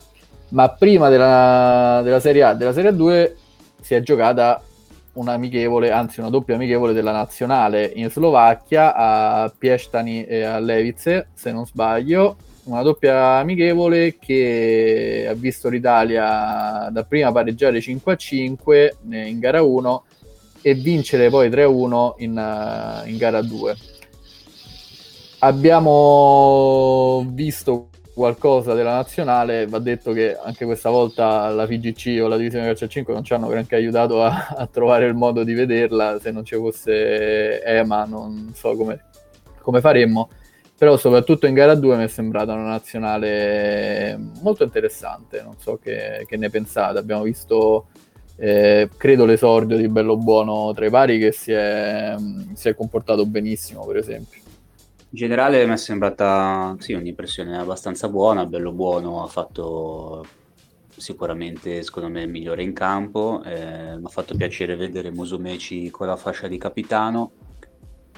[0.48, 3.36] Ma prima della, della Serie A della Serie 2
[3.80, 4.60] si è giocata
[5.14, 11.28] un amichevole, anzi una doppia amichevole della nazionale in Slovacchia a Piestani e a Levice,
[11.32, 12.36] se non sbaglio.
[12.64, 20.04] Una doppia amichevole che ha visto l'Italia dapprima pareggiare 5 5 in gara 1
[20.66, 23.76] e vincere poi 3 1 in, in gara 2.
[25.40, 32.38] Abbiamo visto qualcosa della nazionale, va detto che anche questa volta la FIGC o la
[32.38, 36.18] divisione calcio 5 non ci hanno granché aiutato a, a, trovare il modo di vederla,
[36.18, 39.04] se non ci fosse EMA non so come,
[39.60, 40.30] come faremmo,
[40.78, 46.24] però soprattutto in gara 2 mi è sembrata una nazionale molto interessante, non so che,
[46.26, 47.88] che ne pensate, abbiamo visto
[48.36, 52.16] eh, credo l'esordio di Bello Buono tra i pari che si è,
[52.54, 54.40] si è comportato benissimo per esempio.
[55.14, 60.26] In generale mi è sembrata sì, un'impressione abbastanza buona, bello buono, ha fatto
[60.96, 66.08] sicuramente secondo me il migliore in campo, eh, mi ha fatto piacere vedere Musumeci con
[66.08, 67.30] la fascia di capitano.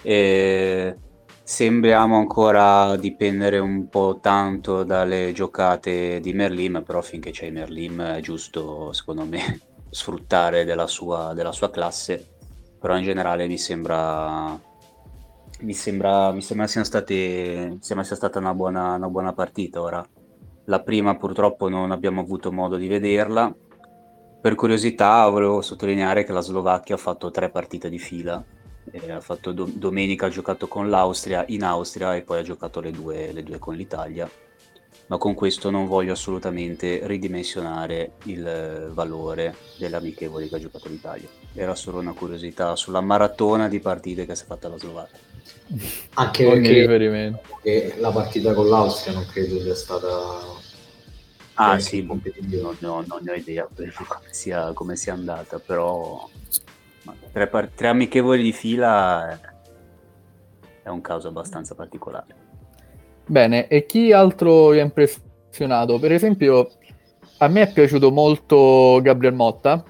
[0.01, 0.97] E
[1.43, 8.21] sembriamo ancora dipendere un po' tanto dalle giocate di Merlim, però finché c'è Merlim è
[8.21, 9.61] giusto secondo me
[9.97, 12.35] sfruttare della sua, della sua classe,
[12.79, 14.61] però in generale mi sembra
[15.61, 20.07] mi sembra, mi sembra, sia, state, sembra sia stata una buona, una buona partita ora.
[20.67, 23.55] La prima purtroppo non abbiamo avuto modo di vederla.
[24.43, 28.45] Per curiosità volevo sottolineare che la Slovacchia ha fatto tre partite di fila.
[28.91, 32.81] Eh, ha fatto do- domenica ha giocato con l'Austria in Austria e poi ha giocato
[32.81, 34.29] le due, le due con l'Italia
[35.09, 41.29] ma con questo non voglio assolutamente ridimensionare il valore dell'amichevole che ha giocato l'Italia.
[41.53, 45.19] Era solo una curiosità sulla maratona di partite che si è fatta la Slovacchia.
[46.15, 50.55] Anche perché la partita con l'Austria non credo sia stata...
[51.59, 52.21] Ah sì, non,
[52.81, 56.29] non, non, ne ho idea come sia, come sia andata, però
[57.33, 59.41] tre, tre amichevoli di fila
[60.83, 62.46] è un caso abbastanza particolare.
[63.29, 65.99] Bene, e chi altro vi ha impressionato?
[65.99, 66.71] Per esempio,
[67.39, 69.85] a me è piaciuto molto Gabriel Motta,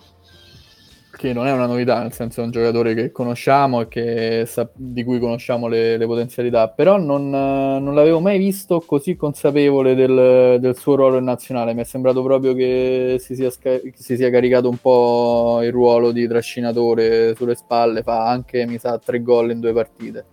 [1.17, 5.05] che non è una novità, nel senso è un giocatore che conosciamo e sa- di
[5.05, 10.77] cui conosciamo le, le potenzialità, però non, non, l'avevo mai visto così consapevole del, del,
[10.77, 14.71] suo ruolo in nazionale, mi è sembrato proprio che si sia, sca- si sia, caricato
[14.71, 19.61] un po' il ruolo di trascinatore sulle spalle, fa anche, mi sa, tre gol in
[19.61, 20.25] due partite.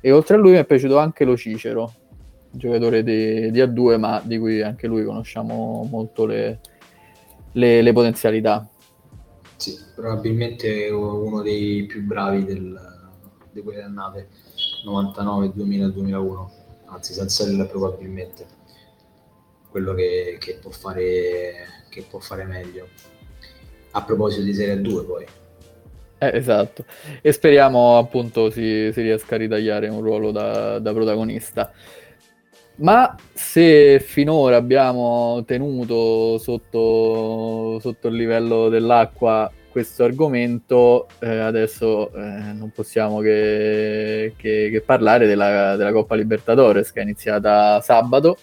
[0.00, 1.92] E oltre a lui mi è piaciuto anche lo Cicero,
[2.56, 6.60] giocatore di, di, A2, ma di cui anche lui conosciamo molto le,
[7.52, 8.68] le, le potenzialità.
[9.56, 12.78] Sì, probabilmente uno dei più bravi del,
[13.52, 14.28] di quelle annate
[14.84, 16.52] 99, 2000, 2001,
[16.86, 18.54] anzi il probabilmente
[19.70, 21.52] quello che, che, può fare,
[21.90, 22.88] che può fare meglio.
[23.90, 25.26] A proposito di Serie 2 poi.
[26.18, 26.86] Eh, esatto,
[27.20, 31.72] e speriamo appunto si, si, riesca a ritagliare un ruolo da, da protagonista.
[32.76, 42.52] Ma se finora abbiamo tenuto sotto, sotto il livello dell'acqua questo argomento, eh, adesso eh,
[42.52, 48.38] non possiamo che, che, che parlare della, della, Coppa Libertadores che è iniziata sabato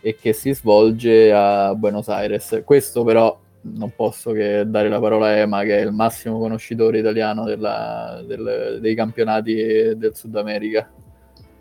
[0.00, 2.62] e che si svolge a Buenos Aires.
[2.64, 6.98] Questo però non posso che dare la parola a Ema, che è il massimo conoscitore
[6.98, 9.54] italiano della, del, dei campionati
[9.96, 10.90] del Sud America.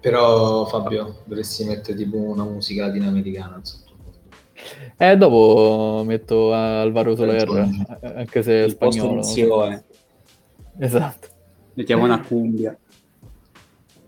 [0.01, 3.61] Però Fabio, dovresti mettere tipo una musica latinoamericana
[4.97, 7.47] Eh, dopo metto Alvaro Soler,
[8.01, 9.21] anche se è spagnolo.
[10.77, 11.27] Esatto.
[11.73, 12.77] Mettiamo una cumbia.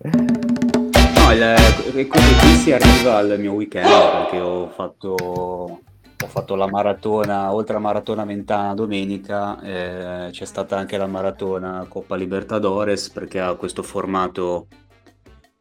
[0.04, 6.68] No, il, così qui si arriva al mio weekend perché ho fatto, ho fatto la
[6.68, 13.40] maratona, oltre alla maratona Mentana domenica, eh, c'è stata anche la maratona Coppa Libertadores perché
[13.40, 14.68] ha questo formato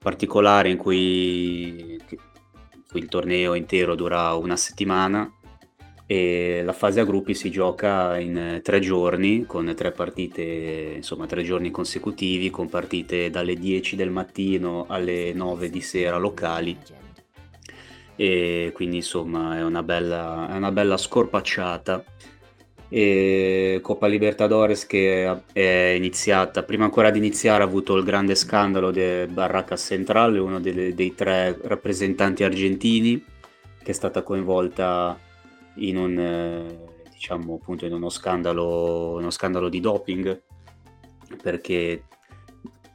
[0.03, 5.31] particolare in cui, in cui il torneo intero dura una settimana
[6.07, 11.43] e la fase a gruppi si gioca in tre giorni con tre partite, insomma tre
[11.43, 16.77] giorni consecutivi con partite dalle 10 del mattino alle 9 di sera locali.
[18.17, 22.03] E quindi insomma è una bella, è una bella scorpacciata
[22.93, 28.91] e Coppa Libertadores che è iniziata, prima ancora di iniziare ha avuto il grande scandalo
[28.91, 33.25] del Barracas Central, uno dei, dei tre rappresentanti argentini
[33.81, 35.17] che è stata coinvolta
[35.77, 36.67] in un,
[37.13, 40.43] diciamo, appunto in uno scandalo, uno scandalo di doping
[41.41, 42.03] perché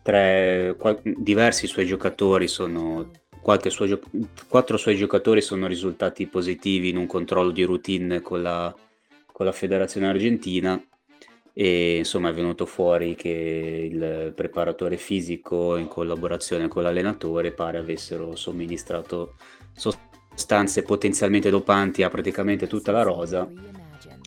[0.03, 3.11] tre, qual- diversi suoi giocatori sono
[3.67, 4.01] suo gio-
[4.49, 8.75] quattro suoi giocatori sono risultati positivi in un controllo di routine con la,
[9.35, 10.81] con la federazione argentina
[11.51, 18.37] e insomma è venuto fuori che il preparatore fisico in collaborazione con l'allenatore pare avessero
[18.37, 19.35] somministrato
[19.73, 23.49] sostanze stanze potenzialmente dopanti a praticamente tutta la rosa,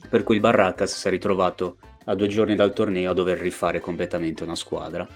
[0.08, 3.78] per cui il Barracas si è ritrovato a due giorni dal torneo a dover rifare
[3.78, 5.06] completamente una squadra.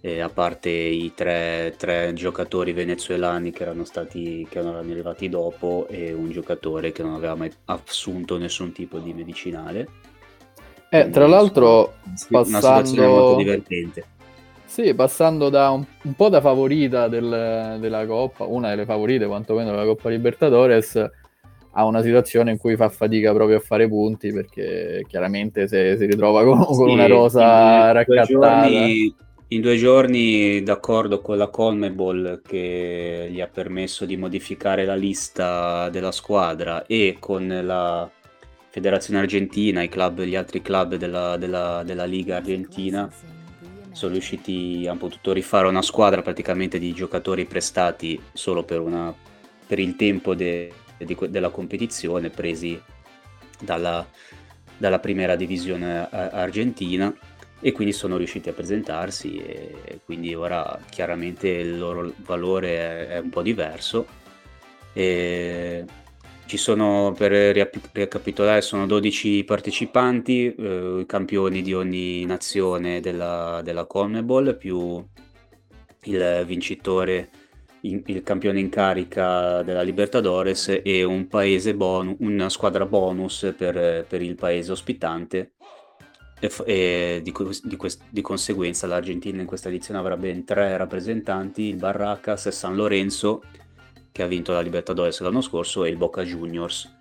[0.00, 5.86] E a parte i tre, tre, giocatori venezuelani che erano, stati, che erano arrivati dopo
[5.88, 9.88] e un giocatore che non aveva mai assunto nessun tipo di medicinale.
[10.90, 11.94] Eh, tra l'altro,
[12.28, 14.16] una situazione molto divertente
[14.68, 19.70] sì, passando da un, un po' da favorita del, della Coppa, una delle favorite quantomeno
[19.70, 21.10] della Coppa Libertadores,
[21.72, 26.04] a una situazione in cui fa fatica proprio a fare punti perché chiaramente se si
[26.04, 28.68] ritrova con, sì, con una rosa raccattata.
[28.68, 29.14] Giorni,
[29.50, 35.88] in due giorni, d'accordo con la Colmebol che gli ha permesso di modificare la lista
[35.88, 38.10] della squadra e con la
[38.68, 43.10] Federazione Argentina, club, gli altri club della, della, della Liga Argentina
[43.92, 49.12] sono riusciti, hanno potuto rifare una squadra praticamente di giocatori prestati solo per, una,
[49.66, 52.80] per il tempo de, de, della competizione, presi
[53.58, 54.06] dalla,
[54.76, 57.12] dalla primera divisione argentina
[57.60, 63.18] e quindi sono riusciti a presentarsi e quindi ora chiaramente il loro valore è, è
[63.18, 64.06] un po' diverso.
[64.92, 65.84] E
[66.48, 67.30] ci sono, per
[67.92, 75.04] ricapitolare, sono 12 partecipanti, eh, campioni di ogni nazione della, della Conmebol, più
[76.04, 77.28] il vincitore,
[77.82, 84.06] in, il campione in carica della Libertadores e un paese bonus, una squadra bonus per,
[84.08, 85.52] per il paese ospitante.
[86.40, 87.32] E, e di,
[87.64, 92.52] di, quest, di, conseguenza l'Argentina in questa edizione avrà ben tre rappresentanti, il Barracas, e
[92.52, 93.42] San Lorenzo
[94.18, 96.92] che ha vinto la Libertadores l'anno scorso, e il Boca Juniors.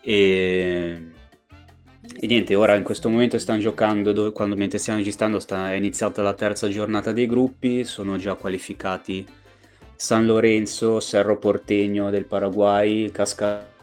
[0.00, 1.10] E,
[2.20, 5.74] e niente, ora in questo momento stanno giocando, dove, quando mentre stiamo registrando sta, è
[5.74, 9.26] iniziata la terza giornata dei gruppi, sono già qualificati
[9.94, 13.10] San Lorenzo, Cerro Porteño del Paraguay,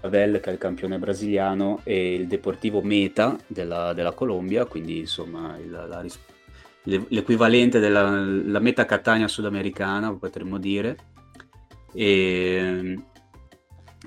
[0.06, 5.58] Cascavel che è il campione brasiliano e il Deportivo Meta della, della Colombia, quindi insomma
[5.58, 6.06] il, la,
[6.84, 10.98] l'equivalente della Meta Catania sudamericana potremmo dire.
[11.94, 13.06] E, ehm,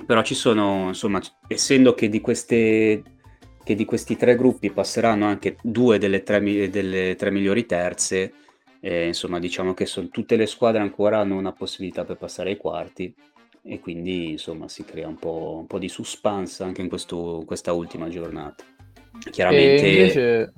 [0.07, 3.03] però ci sono, insomma, essendo che di, queste,
[3.65, 8.33] che di questi tre gruppi passeranno anche due delle tre, delle tre migliori terze,
[8.81, 12.57] eh, insomma, diciamo che sono, tutte le squadre ancora hanno una possibilità per passare ai
[12.57, 13.13] quarti
[13.63, 17.73] e quindi insomma si crea un po', un po di suspense anche in questo, questa
[17.73, 18.65] ultima giornata.
[19.31, 20.53] Chiaramente, invece,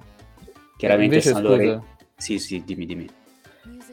[0.76, 1.86] chiaramente invece, San Lorenzo...
[2.16, 3.08] Sì, sì, dimmi, dimmi.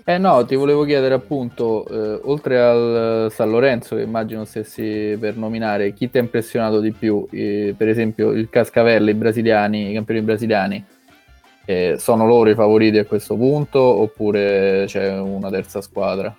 [0.03, 5.35] Eh no, ti volevo chiedere appunto, eh, oltre al San Lorenzo, che immagino stessi per
[5.35, 7.27] nominare, chi ti ha impressionato di più?
[7.29, 10.85] Eh, per esempio il Cascavelle, i brasiliani, i campioni brasiliani,
[11.65, 16.33] eh, sono loro i favoriti a questo punto oppure c'è una terza squadra?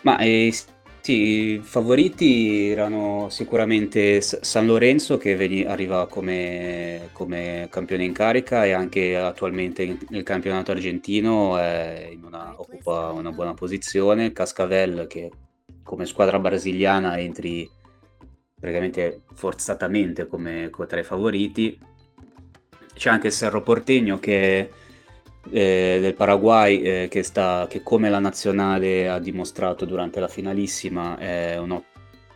[0.00, 0.50] Ma eh,
[1.00, 1.12] sì,
[1.54, 8.72] i favoriti erano sicuramente San Lorenzo che veni- arriva come, come campione in carica e
[8.72, 11.56] anche attualmente nel campionato argentino
[12.10, 14.32] in una- occupa una buona posizione.
[14.32, 15.30] Cascavel che
[15.82, 17.68] come squadra brasiliana entri
[18.58, 21.78] praticamente forzatamente come, come tra i favoriti.
[22.94, 24.70] C'è anche il Cerro Portegno che
[25.50, 31.16] eh, del Paraguay eh, che, sta, che, come la nazionale ha dimostrato durante la finalissima
[31.58, 31.80] un,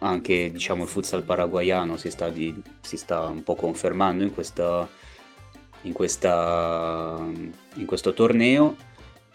[0.04, 4.88] anche diciamo, il futsal paraguayano si sta, di, si sta un po' confermando in, questa,
[5.82, 7.18] in, questa,
[7.74, 8.76] in questo torneo.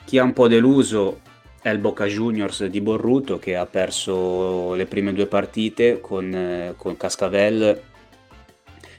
[0.05, 1.21] Chi ha un po' deluso
[1.61, 6.95] è il Boca Juniors di Borruto che ha perso le prime due partite con, con
[6.95, 7.81] Cascavel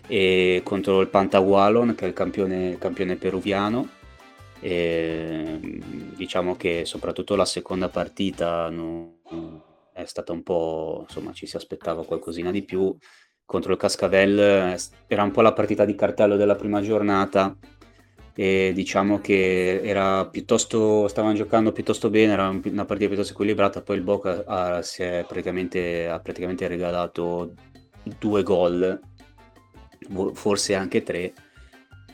[0.06, 3.98] e contro il Pantagualon che è il campione, campione peruviano.
[4.60, 5.58] E,
[6.16, 9.20] diciamo che soprattutto la seconda partita no,
[9.92, 12.94] è stata un po' insomma ci si aspettava qualcosina di più.
[13.44, 17.56] Contro il Cascavel era un po' la partita di cartello della prima giornata
[18.32, 23.96] e diciamo che era piuttosto, stavano giocando piuttosto bene, era una partita piuttosto equilibrata, poi
[23.96, 27.54] il Boca ha, si è praticamente, ha praticamente regalato
[28.18, 28.98] due gol,
[30.32, 31.32] forse anche tre,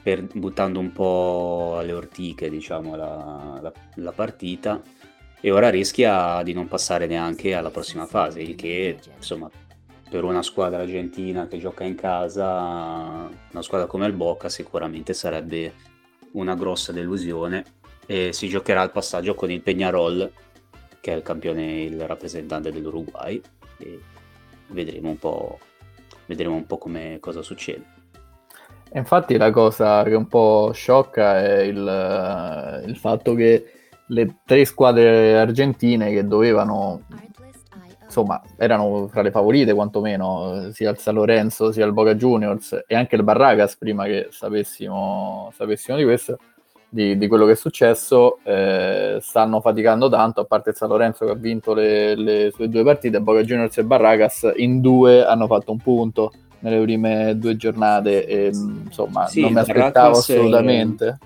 [0.06, 4.80] per, buttando un po' alle ortiche diciamo, la, la, la partita
[5.40, 9.50] e ora rischia di non passare neanche alla prossima fase, il che insomma
[10.08, 15.74] per una squadra argentina che gioca in casa, una squadra come il Boca sicuramente sarebbe
[16.34, 17.64] una grossa delusione
[18.06, 20.30] e si giocherà il passaggio con il Peñarol
[21.00, 23.42] che è il campione, il rappresentante dell'Uruguay
[23.78, 24.00] e
[24.68, 25.58] vedremo un po',
[26.26, 27.95] vedremo un po' come, cosa succede.
[28.96, 33.64] Infatti la cosa che un po' sciocca è il, il fatto che
[34.08, 37.02] le tre squadre argentine che dovevano
[38.02, 42.94] insomma erano fra le favorite quantomeno sia il San Lorenzo sia il Boca Juniors e
[42.94, 46.38] anche il Barracas prima che sapessimo, sapessimo di questo
[46.88, 51.26] di, di, quello che è successo eh, stanno faticando tanto a parte il San Lorenzo
[51.26, 55.46] che ha vinto le, le sue due partite Boca Juniors e Barracas in due hanno
[55.48, 61.18] fatto un punto nelle prime due giornate e insomma sì, non mi aspettavo assolutamente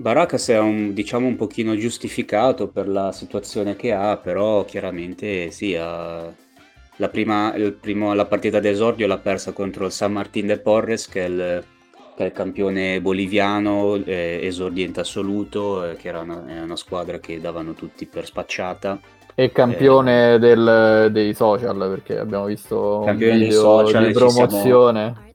[0.00, 5.76] Baracas è un, diciamo un pochino giustificato per la situazione che ha, però chiaramente sì,
[5.76, 6.32] ha,
[6.96, 11.24] la, prima, primo, la partita d'esordio l'ha persa contro il San Martín de Porres, che
[11.26, 11.64] è il,
[12.16, 17.38] che è il campione boliviano, eh, esordiente assoluto, eh, che era una, una, squadra che
[17.38, 18.98] davano tutti per spacciata.
[19.40, 25.12] E campione eh, del, dei social, perché abbiamo visto un video social, di promozione.
[25.14, 25.28] Siamo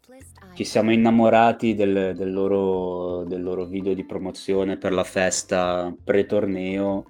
[0.53, 7.03] ci siamo innamorati del, del, loro, del, loro, video di promozione per la festa pre-torneo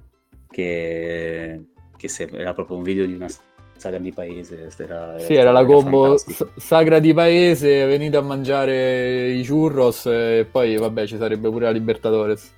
[0.49, 1.65] che,
[1.97, 3.27] che era proprio un video di una
[3.75, 4.69] sagra di paese.
[4.77, 6.15] Era, sì, era la combo
[6.55, 11.71] sagra di paese, venite a mangiare i churros e poi vabbè ci sarebbe pure la
[11.71, 12.53] Libertadores.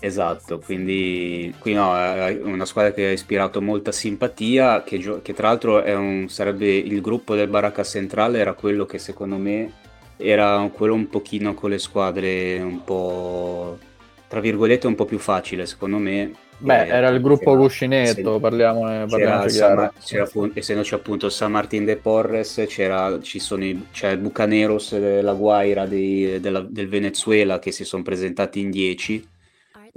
[0.00, 5.48] Esatto, quindi qui no, è una squadra che ha ispirato molta simpatia, che, che tra
[5.48, 9.72] l'altro un, sarebbe il gruppo del Baracca Centrale, era quello che secondo me
[10.18, 13.78] era quello un pochino con le squadre un po'
[14.26, 16.32] tra virgolette un po' più facile secondo me.
[16.60, 21.84] Beh eh, era il gruppo cuscinetto se, parliamone, parliamoci c'era, c'era, essendoci appunto San Martin
[21.84, 27.70] de Porres c'era, ci sono i, c'è Bucaneros della Guaira dei, della, del Venezuela che
[27.70, 29.28] si sono presentati in 10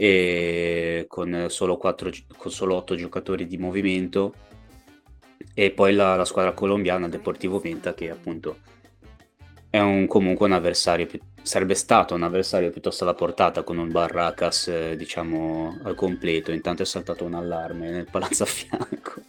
[0.03, 4.33] e con solo, 4, con solo 8 giocatori di movimento
[5.53, 8.57] e poi la, la squadra colombiana Deportivo Venta che appunto
[9.69, 11.07] è un, comunque un avversario,
[11.43, 16.81] sarebbe stato un avversario piuttosto alla portata con un Barracas eh, diciamo al completo, intanto
[16.81, 19.21] è saltato un allarme nel palazzo a fianco,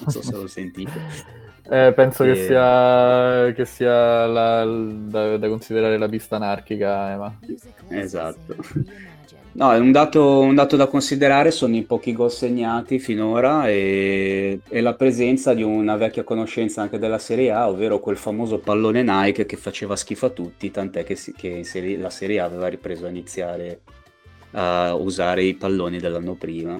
[0.00, 1.44] non so se lo sentite.
[1.68, 2.32] Eh, penso e...
[2.32, 7.38] che sia, che sia la, da, da, considerare la pista anarchica, Ema.
[7.88, 8.54] Esatto.
[9.56, 14.80] No, un dato, un dato, da considerare sono i pochi gol segnati finora e, e,
[14.82, 19.46] la presenza di una vecchia conoscenza anche della Serie A, ovvero quel famoso pallone Nike
[19.46, 23.06] che faceva schifo a tutti, tant'è che, si, che serie, la Serie A aveva ripreso
[23.06, 23.80] a iniziare
[24.50, 26.78] a usare i palloni dell'anno prima.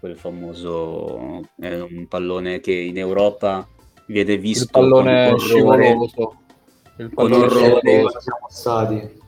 [0.00, 3.68] Quel famoso è un pallone che in Europa
[4.06, 6.36] viene visto il pallone scivoloso.
[6.96, 8.20] Il pallone scivoloso.
[8.20, 9.22] Siamo stati.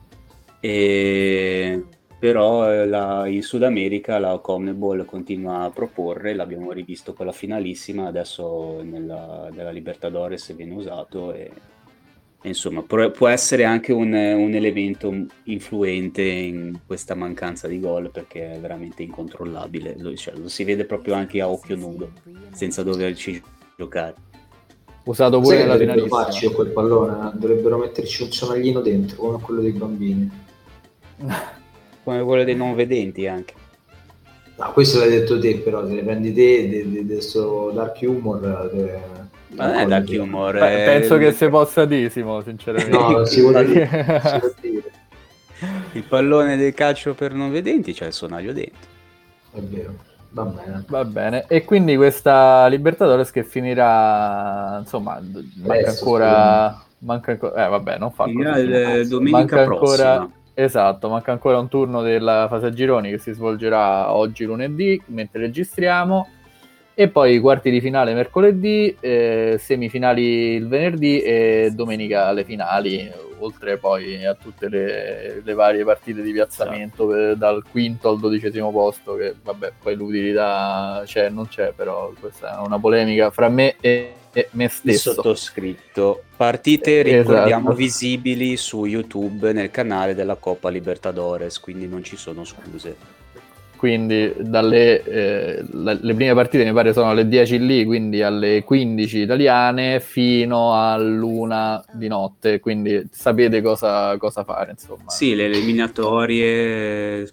[0.59, 1.83] E
[2.19, 7.31] però eh, la, in Sud America la Comnebol continua a proporre, l'abbiamo rivisto con la
[7.31, 11.51] finalissima, adesso nella, nella Libertadores viene usato e,
[12.41, 15.13] e insomma può, può essere anche un, un, elemento
[15.43, 20.85] influente in questa mancanza di gol perché è veramente incontrollabile, lo, cioè, lo si vede
[20.85, 22.13] proprio anche a occhio nudo,
[22.51, 23.39] senza doverci
[23.77, 24.15] giocare.
[25.03, 26.23] Usato pure nella finalissima.
[26.23, 30.29] farci quel pallone, dovrebbero metterci un sonaglino dentro come quello dei bambini.
[32.07, 33.53] come quello dei non vedenti anche.
[34.55, 38.69] No, questo l'hai detto te, però se ne prendi te di questo dark humor.
[38.71, 38.99] Te...
[39.49, 40.53] Non è dark humor.
[40.53, 40.99] Beh, è...
[40.99, 42.97] Penso che si possa dire, Simo, sinceramente.
[42.97, 44.53] No, si dire.
[44.61, 44.91] dire.
[45.91, 48.87] Il pallone del calcio per non vedenti c'è il sonaglio dentro.
[49.51, 49.95] È vero.
[50.29, 50.83] Va bene.
[50.87, 51.45] Va bene.
[51.49, 56.83] E quindi questa Libertadores che finirà, insomma, manca Adesso, ancora...
[56.99, 57.65] Manca ancora...
[57.65, 58.61] Eh, vabbè, non fa Finirà così.
[58.63, 60.09] il- domenica Manca prossima.
[60.13, 60.35] ancora...
[60.59, 65.41] Esatto, manca ancora un turno della fase a gironi che si svolgerà oggi lunedì, mentre
[65.41, 66.29] registriamo.
[66.95, 73.77] E poi quarti di finale mercoledì, eh, semifinali il venerdì e domenica le finali, oltre
[73.77, 79.13] poi a tutte le, le varie partite di piazzamento per- dal quinto al dodicesimo posto,
[79.13, 84.11] che vabbè, poi l'utilità c'è, non c'è, però questa è una polemica fra me e,
[84.37, 85.13] e me Il stesso.
[85.13, 86.23] sottoscritto.
[86.35, 87.17] Partite, Esatto.
[87.31, 92.95] ricordiamo, visibili su YouTube nel canale della Coppa Libertadores, quindi non ci sono scuse.
[93.77, 99.19] quindi dalle eh, le prime partite mi pare sono alle 10 lì, quindi alle 15
[99.19, 105.09] italiane fino all'una di notte, quindi sapete cosa, cosa fare, insomma.
[105.09, 107.27] Sì, le eliminatorie,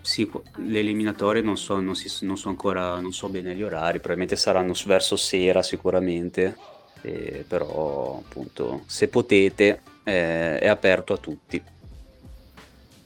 [0.00, 3.98] sì, le eliminatorie non so, non si- non so ancora, non so bene gli orari,
[3.98, 6.56] probabilmente saranno verso sera sicuramente,
[7.02, 11.62] eh, però appunto se potete eh, è aperto a tutti.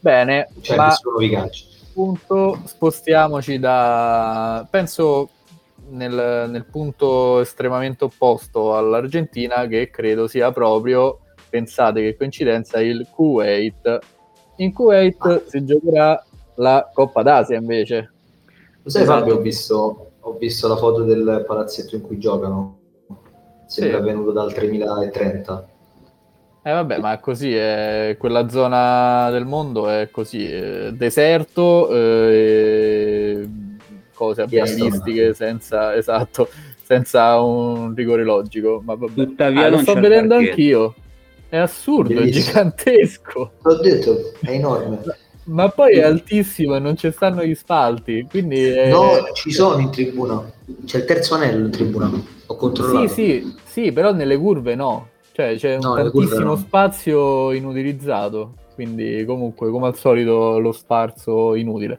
[0.01, 1.65] Bene, Cioè, ma nessuno vi caccia.
[1.93, 5.29] punto spostiamoci da penso
[5.91, 11.19] nel, nel punto estremamente opposto all'Argentina che credo sia proprio
[11.49, 13.99] pensate che coincidenza il Kuwait
[14.57, 16.25] in Kuwait si giocherà
[16.57, 18.13] la Coppa d'Asia invece
[18.83, 19.19] Lo sai, Esatto.
[19.21, 22.79] Fabio, ho visto, ho visto la foto del palazzetto in cui giocano.
[23.67, 24.05] Sembra Sì.
[24.05, 25.69] venuto dal 3030.
[26.65, 33.49] eh vabbè ma è così è, quella zona del mondo è così eh, deserto eh,
[34.15, 36.49] cose avveniristiche senza esatto
[36.83, 40.95] senza un rigore logico ma vabbè Tuttavia Ah, lo sto vedendo anch'io.
[41.49, 42.45] È assurdo, è Bellissimo.
[42.47, 43.51] gigantesco.
[43.63, 45.01] L'ho detto, è enorme.
[45.45, 48.27] Ma poi è altissimo e non ci stanno gli spalti.
[48.29, 48.91] Quindi è...
[48.91, 50.51] No, ci sono in tribuna.
[50.85, 52.11] C'è il terzo anello in tribuna.
[52.47, 53.09] Ho controllato.
[53.09, 55.09] Sì, sì, sì, però nelle curve no.
[55.33, 56.57] Cioè c'è un No, tantissimo no.
[56.57, 58.55] spazio inutilizzato.
[58.75, 61.99] Quindi comunque, come al solito, lo sparso inutile.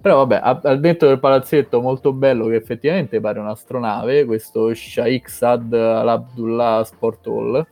[0.00, 5.72] Però vabbè, al dentro del palazzetto molto bello che effettivamente pare un'astronave, questo Shaikh Saad
[5.72, 7.66] al-Abdullah Sport Hall.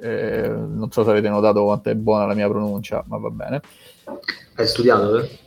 [0.00, 3.60] Eh, non so se avete notato quanto è buona la mia pronuncia, ma va bene.
[4.56, 5.38] Hai studiato, eh?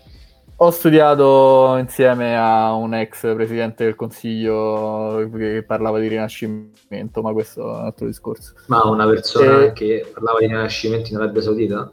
[0.57, 7.61] Ho studiato insieme a un ex presidente del consiglio che parlava di rinascimento, ma questo
[7.61, 8.53] è un altro discorso.
[8.67, 9.73] Ma una persona Eh.
[9.73, 11.91] che parlava di rinascimento in Arabia Saudita?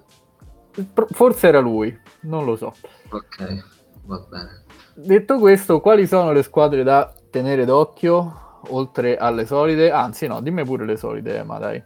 [1.11, 2.73] Forse era lui, non lo so.
[3.11, 3.65] Ok,
[4.05, 4.63] va bene.
[4.95, 9.91] Detto questo, quali sono le squadre da tenere d'occhio oltre alle solide?
[9.91, 11.83] Anzi, no, dimmi pure le solide, ma dai.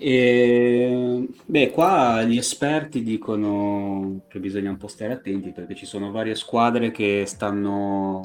[0.00, 6.10] E, beh, qua gli esperti dicono che bisogna un po' stare attenti perché ci sono
[6.12, 8.20] varie squadre che stanno,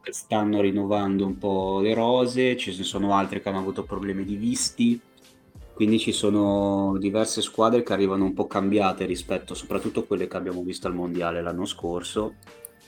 [0.00, 4.36] che stanno rinnovando un po' le rose, ci sono altre che hanno avuto problemi di
[4.36, 4.98] visti,
[5.74, 10.36] quindi ci sono diverse squadre che arrivano un po' cambiate rispetto soprattutto a quelle che
[10.36, 12.36] abbiamo visto al mondiale l'anno scorso.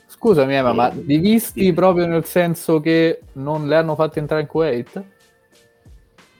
[0.06, 1.72] Scusami, Emma, ma Eh, di visti sì.
[1.72, 5.04] proprio nel senso che non le hanno fatte entrare in Kuwait?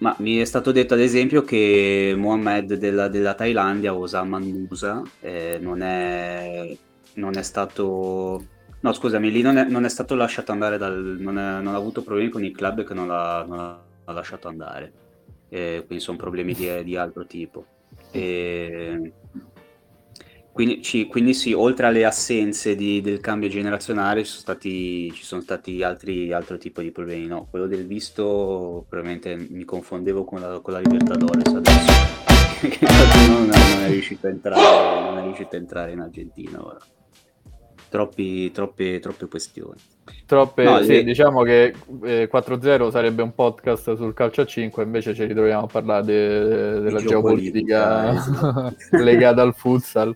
[0.01, 5.59] Ma mi è stato detto ad esempio che Mohamed della, della Thailandia, Osama Nusa, eh,
[5.61, 6.75] non è,
[7.15, 8.47] non è stato...
[8.81, 11.17] No, scusami, lì non è, non è stato lasciato andare dal...
[11.21, 14.93] Non, è- non ha avuto problemi con il club che non l'ha, l'ha lasciato andare.
[15.51, 17.67] Eh, quindi sono problemi di, di altro tipo.
[18.11, 19.13] E
[20.53, 25.25] quindi, ci- quindi sì, oltre alle assenze di- del cambio generazionale ci sono stati, ci
[25.25, 27.27] sono stati altri, altro tipo di problemi.
[27.27, 31.93] No, quello del visto probabilmente mi confondevo con la, con la Libertadores adesso.
[32.79, 36.65] Qualcuno non, è- non è riuscito a entrare, non è riuscito a entrare in Argentina
[36.65, 36.79] ora.
[37.89, 39.75] Troppi, troppe, troppe questioni.
[40.25, 41.75] Troppe, No, sì, le- diciamo che
[42.05, 46.81] eh, 4-0 sarebbe un podcast sul calcio a 5, invece ci ritroviamo a parlare de-
[46.83, 50.15] della Di geopolitica, geopolitica, legata al futsal.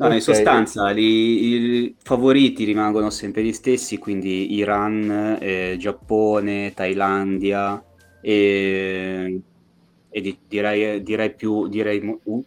[0.00, 0.20] No, in Ok.
[0.20, 7.84] sostanza li- i favoriti rimangono sempre gli stessi, quindi Iran, eh, Giappone, Thailandia
[8.20, 9.42] e,
[10.08, 12.00] e di- direi, direi più direi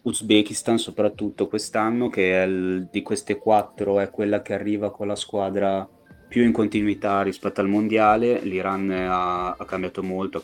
[0.03, 5.85] Uzbekistan soprattutto quest'anno, che il- di queste quattro è quella che arriva con la squadra
[6.27, 8.39] più in continuità rispetto al mondiale.
[8.41, 10.41] L'Iran ha, ha cambiato molto, ha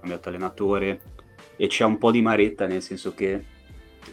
[0.00, 1.02] cambiato allenatore
[1.56, 3.44] e c'è un po' di maretta, nel senso che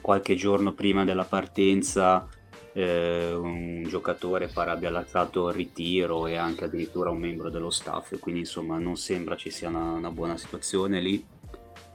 [0.01, 2.27] qualche giorno prima della partenza
[2.73, 8.17] eh, un giocatore pare abbia lasciato il ritiro e anche addirittura un membro dello staff,
[8.19, 11.23] quindi insomma non sembra ci sia una, una buona situazione lì.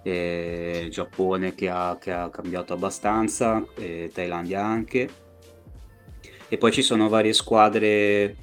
[0.02, 5.08] Eh, Giappone che ha, che ha cambiato abbastanza, eh, Thailandia anche.
[6.48, 8.36] E poi ci sono varie squadre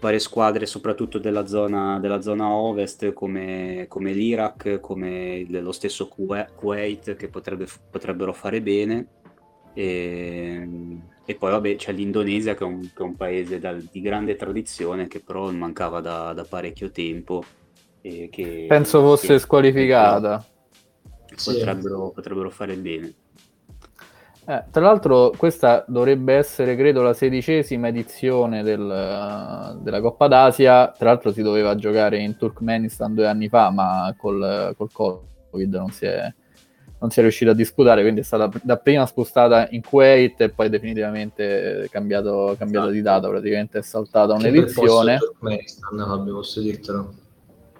[0.00, 7.16] varie squadre, soprattutto della zona, della zona ovest, come, come l'Iraq, come lo stesso Kuwait,
[7.16, 9.06] che potrebbe, potrebbero fare bene.
[9.74, 10.68] E,
[11.24, 14.34] e, poi vabbè c'è l'Indonesia che è un, che è un paese dal, di grande
[14.34, 17.42] tradizione che però mancava da, da parecchio tempo.
[18.00, 20.44] Che, Penso fosse che, squalificata.
[21.44, 23.12] Potrebbero, potrebbero fare bene.
[24.48, 31.08] Eh, tra l'altro questa dovrebbe essere, credo, la sedicesima edizione del, della Coppa d'Asia, tra
[31.08, 36.06] l'altro si doveva giocare in Turkmenistan due anni fa, ma col, col Covid non si,
[36.06, 36.32] è,
[37.00, 40.68] non si è riuscito a disputare, quindi è stata dapprima spostata in Kuwait e poi
[40.68, 45.18] definitivamente cambiato, cambiato di data, praticamente è saltata un'edizione.
[45.18, 47.14] Turkmenistan, Fabio, posso dirtelo?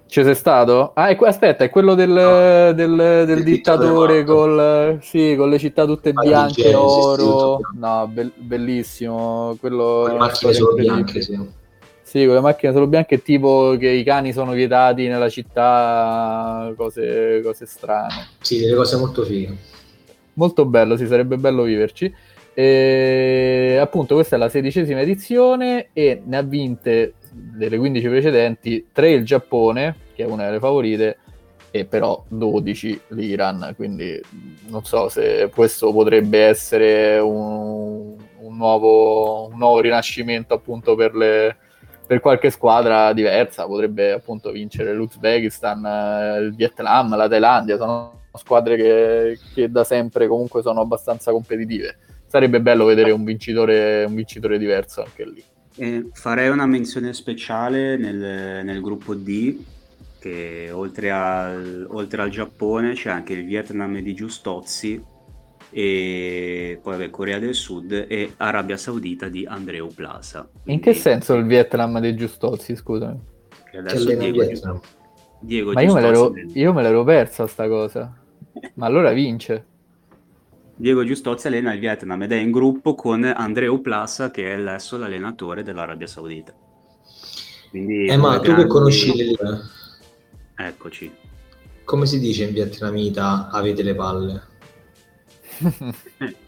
[0.08, 0.92] Ci sei stato?
[0.94, 5.84] Ah, è, aspetta, è quello del, no, del, del dittatore col, sì, con le città
[5.84, 7.58] tutte bianche, oro.
[7.74, 9.56] No, be- bellissimo.
[9.58, 11.38] Quello con le macchine solo bianche, sì.
[12.02, 17.40] Sì, con le macchine solo bianche, tipo che i cani sono vietati nella città, cose,
[17.42, 18.28] cose strane.
[18.40, 19.56] Sì, delle cose molto fighe.
[20.34, 22.14] Molto bello, sì, sarebbe bello viverci.
[22.54, 29.10] E, appunto, questa è la sedicesima edizione e ne ha vinte delle 15 precedenti, 3
[29.10, 31.18] il Giappone, che è una delle favorite,
[31.70, 34.18] e però 12 l'Iran, quindi
[34.68, 41.56] non so se questo potrebbe essere un, un, nuovo, un nuovo, rinascimento appunto per, le,
[42.06, 49.38] per, qualche squadra diversa, potrebbe appunto vincere l'Uzbekistan, il Vietnam, la Thailandia, sono squadre che,
[49.54, 51.98] che da sempre comunque sono abbastanza competitive.
[52.26, 55.44] Sarebbe bello vedere un vincitore, un vincitore diverso anche lì.
[55.76, 59.58] Eh, farei una menzione speciale nel, nel gruppo D,
[60.18, 65.02] che oltre al, oltre al, Giappone c'è anche il Vietnam di Giustozzi,
[65.70, 70.48] e poi vabbè, Corea del Sud e Arabia Saudita di Andreu Plaza.
[70.50, 73.20] Quindi, In che senso il Vietnam di Giustozzi, scusami?
[73.70, 74.80] Che adesso Diego,
[75.40, 78.12] Diego Ma io me, l'ero, io me l'ero persa sta cosa.
[78.74, 79.66] Ma allora vince.
[80.78, 84.98] Diego Giustozzi allena il Vietnam ed è in gruppo con Andreu Plassa che è adesso
[84.98, 86.54] l'allenatore dell'Arabia Saudita.
[87.70, 89.34] Quindi, eh ma tu che conosci le...
[90.54, 91.10] Eccoci.
[91.82, 94.42] Come si dice in vietnamita avete le palle?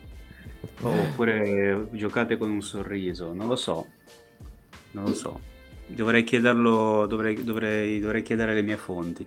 [0.82, 3.86] oppure giocate con un sorriso, non lo so.
[4.90, 5.40] Non lo so.
[5.86, 9.26] Dovrei chiederlo, dovrei, dovrei, dovrei chiedere le mie fonti.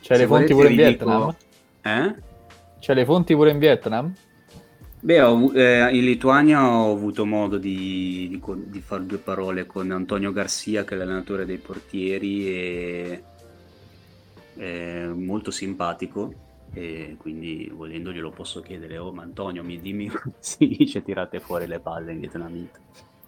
[0.00, 1.26] C'è le fonti pure in Vietnam?
[1.26, 1.36] Dico...
[1.82, 2.32] Eh?
[2.84, 4.12] C'è le fonti pure in Vietnam?
[5.00, 9.90] Beh, ho, eh, in Lituania ho avuto modo di, di, di, fare due parole con
[9.90, 13.22] Antonio Garcia, che è l'allenatore dei portieri, e
[14.54, 16.34] è molto simpatico.
[16.74, 21.40] E quindi volendo glielo posso chiedere, oh ma Antonio mi dimmi come si dice tirate
[21.40, 22.78] fuori le palle in vietnamita.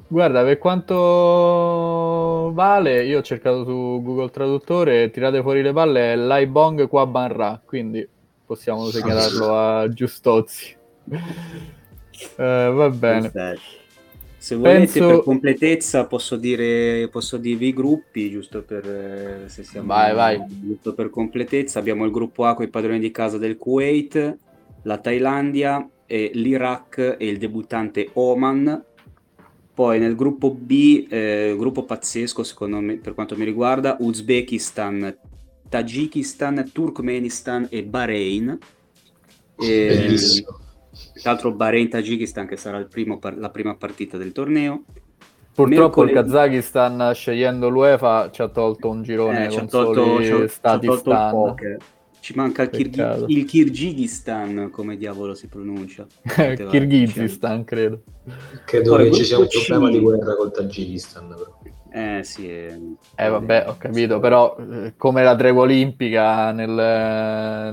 [0.06, 6.14] Guarda, per quanto vale, io ho cercato su Google Traduttore, tirate fuori le palle è
[6.14, 8.06] Lai Bong Qua Ban Ra, quindi
[8.46, 10.74] possiamo segnalarlo a Giustozzi.
[11.10, 13.30] eh, va bene.
[13.30, 13.84] Perfetto.
[14.38, 15.06] Se volete Penso...
[15.08, 20.40] per completezza posso dire posso dirvi i gruppi giusto per eh, se siamo vai, vai.
[20.46, 24.38] giusto per completezza abbiamo il gruppo A con i padroni di casa del Kuwait,
[24.82, 28.84] la Thailandia, e l'Iraq e il debuttante Oman.
[29.74, 35.18] Poi nel gruppo B, eh, gruppo pazzesco secondo me per quanto mi riguarda, Uzbekistan,
[35.68, 38.58] Tagikistan, Turkmenistan e Bahrain.
[39.58, 40.16] E,
[41.20, 42.86] tra l'altro Bahrain-Tagikistan che sarà
[43.18, 44.84] par- la prima partita del torneo.
[45.56, 46.12] Purtroppo Mercoledì...
[46.12, 51.54] il Kazakistan scegliendo l'UEFA ci ha tolto un girone eh, con tolto, soli stati stan.
[52.20, 56.06] Ci manca il, Kirghi- il Kirghizistan, come diavolo si pronuncia.
[56.26, 58.02] Kirghizistan, credo.
[58.64, 61.28] Credo che ci sia un problema di guerra col Tagikistan.
[61.28, 61.65] Però.
[61.90, 62.48] Eh sì.
[62.48, 62.78] È...
[63.16, 66.70] Eh vabbè, ho capito, però eh, come la tregua olimpica nel,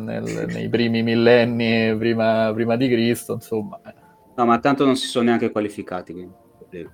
[0.02, 3.82] nel, nei primi millenni prima, prima, di Cristo, insomma.
[3.86, 3.94] Eh.
[4.36, 6.14] No, ma tanto non si sono neanche qualificati.
[6.14, 6.90] Quindi.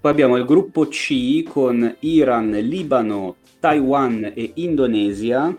[0.00, 5.56] Poi abbiamo il gruppo C con Iran, Libano, Taiwan e Indonesia.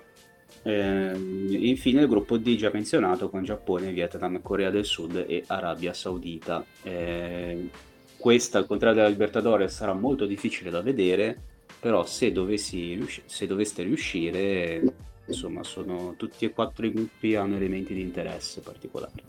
[0.63, 1.11] Eh,
[1.49, 6.63] infine il gruppo D già menzionato con Giappone, Vietnam, Corea del Sud e Arabia Saudita.
[6.83, 7.69] Eh,
[8.17, 11.37] questa, al contrario della Libertadores, sarà molto difficile da vedere,
[11.79, 14.81] però se, dovessi, se doveste riuscire,
[15.25, 19.23] insomma, sono tutti e quattro i gruppi hanno elementi di interesse particolari.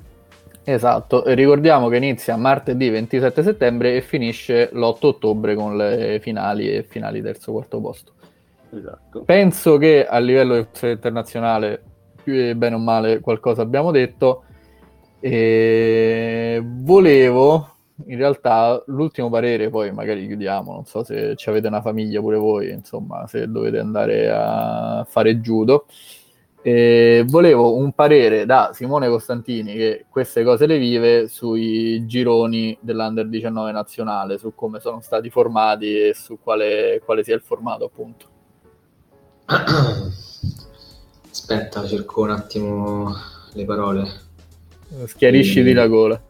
[0.64, 6.82] Esatto, ricordiamo che inizia martedì 27 settembre e finisce l'8 ottobre con le finali e
[6.82, 8.12] finali terzo quarto posto.
[8.70, 9.22] Esatto.
[9.22, 11.82] Penso che a livello internazionale,
[12.22, 14.42] più bene o male, qualcosa abbiamo detto.
[15.20, 21.80] E volevo in realtà l'ultimo parere, poi magari chiudiamo, non so se ci avete una
[21.80, 25.86] famiglia pure voi, insomma, se dovete andare a fare judo.
[26.60, 33.28] E volevo un parere da Simone Costantini, che queste cose le vive, sui gironi dell'Under
[33.28, 38.26] 19 nazionale, su come sono stati formati e su quale, quale sia il formato, appunto.
[41.30, 43.12] Aspetta, cerco un attimo
[43.54, 44.10] le parole.
[45.06, 45.74] Schiarisciti e...
[45.74, 46.20] la gola.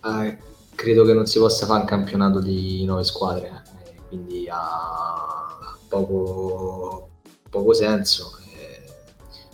[0.00, 0.36] Ah,
[0.84, 7.08] credo che non si possa fare un campionato di nove squadre, eh, quindi ha poco,
[7.48, 8.36] poco senso.
[8.54, 8.82] Eh,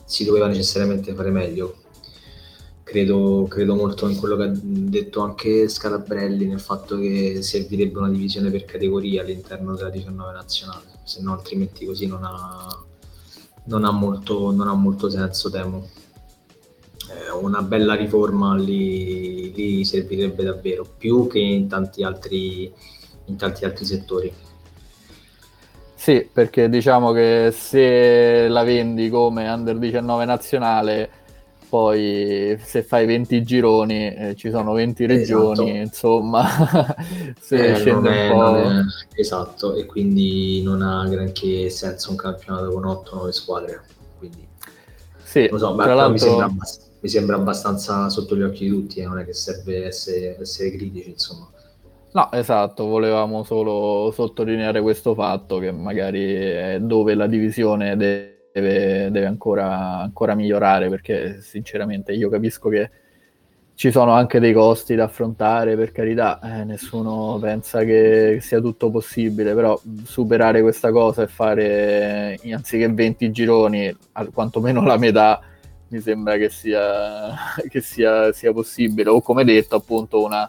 [0.05, 1.77] si doveva necessariamente fare meglio.
[2.83, 8.09] Credo, credo, molto in quello che ha detto anche Scalabrelli, nel fatto che servirebbe una
[8.09, 12.85] divisione per categoria all'interno della 19 nazionale, se no altrimenti così non ha,
[13.67, 15.89] non ha, molto, non ha molto senso, temo
[17.41, 22.73] una bella riforma lì, lì, servirebbe davvero, più che in tanti altri,
[23.27, 24.33] in tanti altri settori.
[25.95, 31.11] Sì, perché diciamo che se la vendi come under 19 nazionale,
[31.69, 35.85] poi se fai 20 gironi eh, ci sono 20 regioni, esatto.
[35.85, 36.47] insomma,
[37.39, 38.57] se eh, scende un po'...
[38.57, 43.83] È, esatto, e quindi non ha granché senso un campionato con 8-9 squadre.
[44.19, 44.49] Quindi,
[45.23, 46.13] sì, so, tra l'altro...
[46.13, 49.33] mi sembra abbastanza mi sembra abbastanza sotto gli occhi di tutti, eh, non è che
[49.33, 51.49] serve essere, essere critici, insomma.
[52.13, 59.27] No, esatto, volevamo solo sottolineare questo fatto che magari è dove la divisione deve, deve
[59.27, 62.91] ancora, ancora, migliorare perché sinceramente io capisco che
[63.75, 68.91] ci sono anche dei costi da affrontare, per carità, eh, nessuno pensa che sia tutto
[68.91, 73.97] possibile, però superare questa cosa e fare anziché 20 gironi,
[74.35, 75.41] quantomeno la metà
[75.91, 77.35] mi sembra che sia,
[77.69, 80.49] che sia, sia possibile, o come detto appunto una,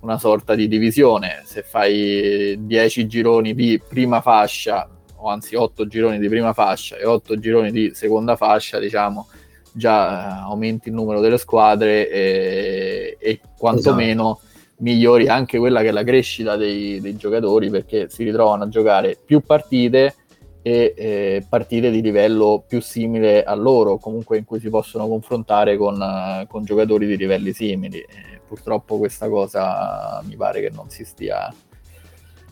[0.00, 6.18] una sorta di divisione, se fai 10 gironi di prima fascia, o anzi 8 gironi
[6.18, 9.28] di prima fascia e 8 gironi di seconda fascia, diciamo,
[9.72, 14.52] già eh, aumenti il numero delle squadre e, e quantomeno esatto.
[14.78, 19.16] migliori anche quella che è la crescita dei, dei giocatori perché si ritrovano a giocare
[19.24, 20.16] più partite
[20.62, 25.76] e eh, partite di livello più simile a loro, comunque in cui si possono confrontare
[25.76, 27.98] con, uh, con giocatori di livelli simili.
[27.98, 31.52] Eh, purtroppo questa cosa mi pare che non si stia,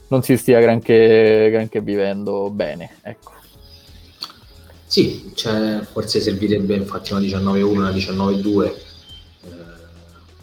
[0.09, 2.97] non si stia granché, granché vivendo bene.
[3.03, 3.39] Ecco.
[4.87, 8.75] Sì, cioè, forse servirebbe infatti una 19-1, una 19-2, eh,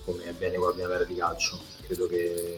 [0.06, 1.60] come avviene con la primavera di calcio.
[1.86, 2.58] Credo che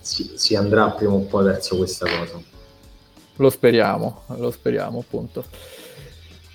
[0.00, 2.40] si, si andrà prima o poi verso questa cosa.
[3.40, 5.42] Lo speriamo, lo speriamo appunto.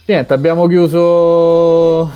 [0.05, 2.11] Niente, abbiamo chiuso,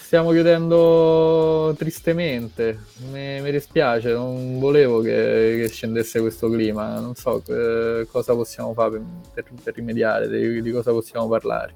[0.00, 2.78] stiamo chiudendo tristemente,
[3.12, 8.72] mi, mi dispiace, non volevo che, che, scendesse questo clima, non so eh, cosa possiamo
[8.72, 9.02] fare per,
[9.34, 11.74] per, per rimediare, di, di, cosa possiamo parlare.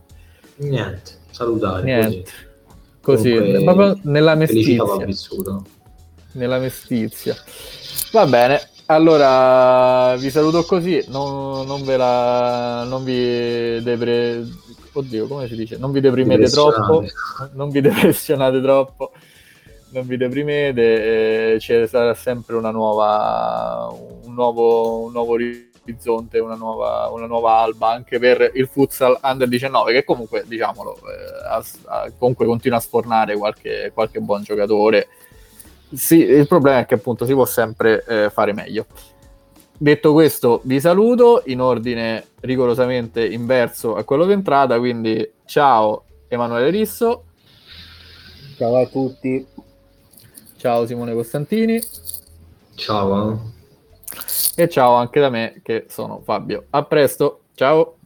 [0.57, 1.83] Niente, salutare.
[1.83, 2.31] Niente,
[3.03, 4.83] così, proprio nella mestizia.
[6.33, 7.37] Nella mestizia.
[8.13, 12.85] Va bene, allora, vi saluto così, non, non ve la...
[12.85, 14.45] non vi depre...
[14.93, 15.77] Oddio, come si dice?
[15.79, 17.05] Non vi deprimete troppo,
[17.53, 19.13] non vi depressionate troppo,
[19.91, 26.57] non vi deprimete, eh, ci sarà sempre una nuova, un nuovo, un nuovo orizzonte, una
[26.57, 31.65] nuova, una nuova alba anche per il futsal under 19 che comunque, diciamolo, eh, ha,
[31.85, 35.07] ha, comunque continua a sfornare qualche, qualche buon giocatore
[35.93, 38.87] sì, il problema è che appunto si può sempre eh, fare meglio.
[39.77, 46.05] Detto questo, vi saluto in ordine rigorosamente inverso a quello che è entrata, quindi ciao
[46.29, 47.25] Emanuele Risso.
[48.57, 49.47] Ciao a tutti.
[50.57, 51.83] Ciao Simone Costantini.
[52.75, 53.53] Ciao.
[54.55, 56.67] E ciao anche da me che sono Fabio.
[56.69, 58.00] A presto, ciao.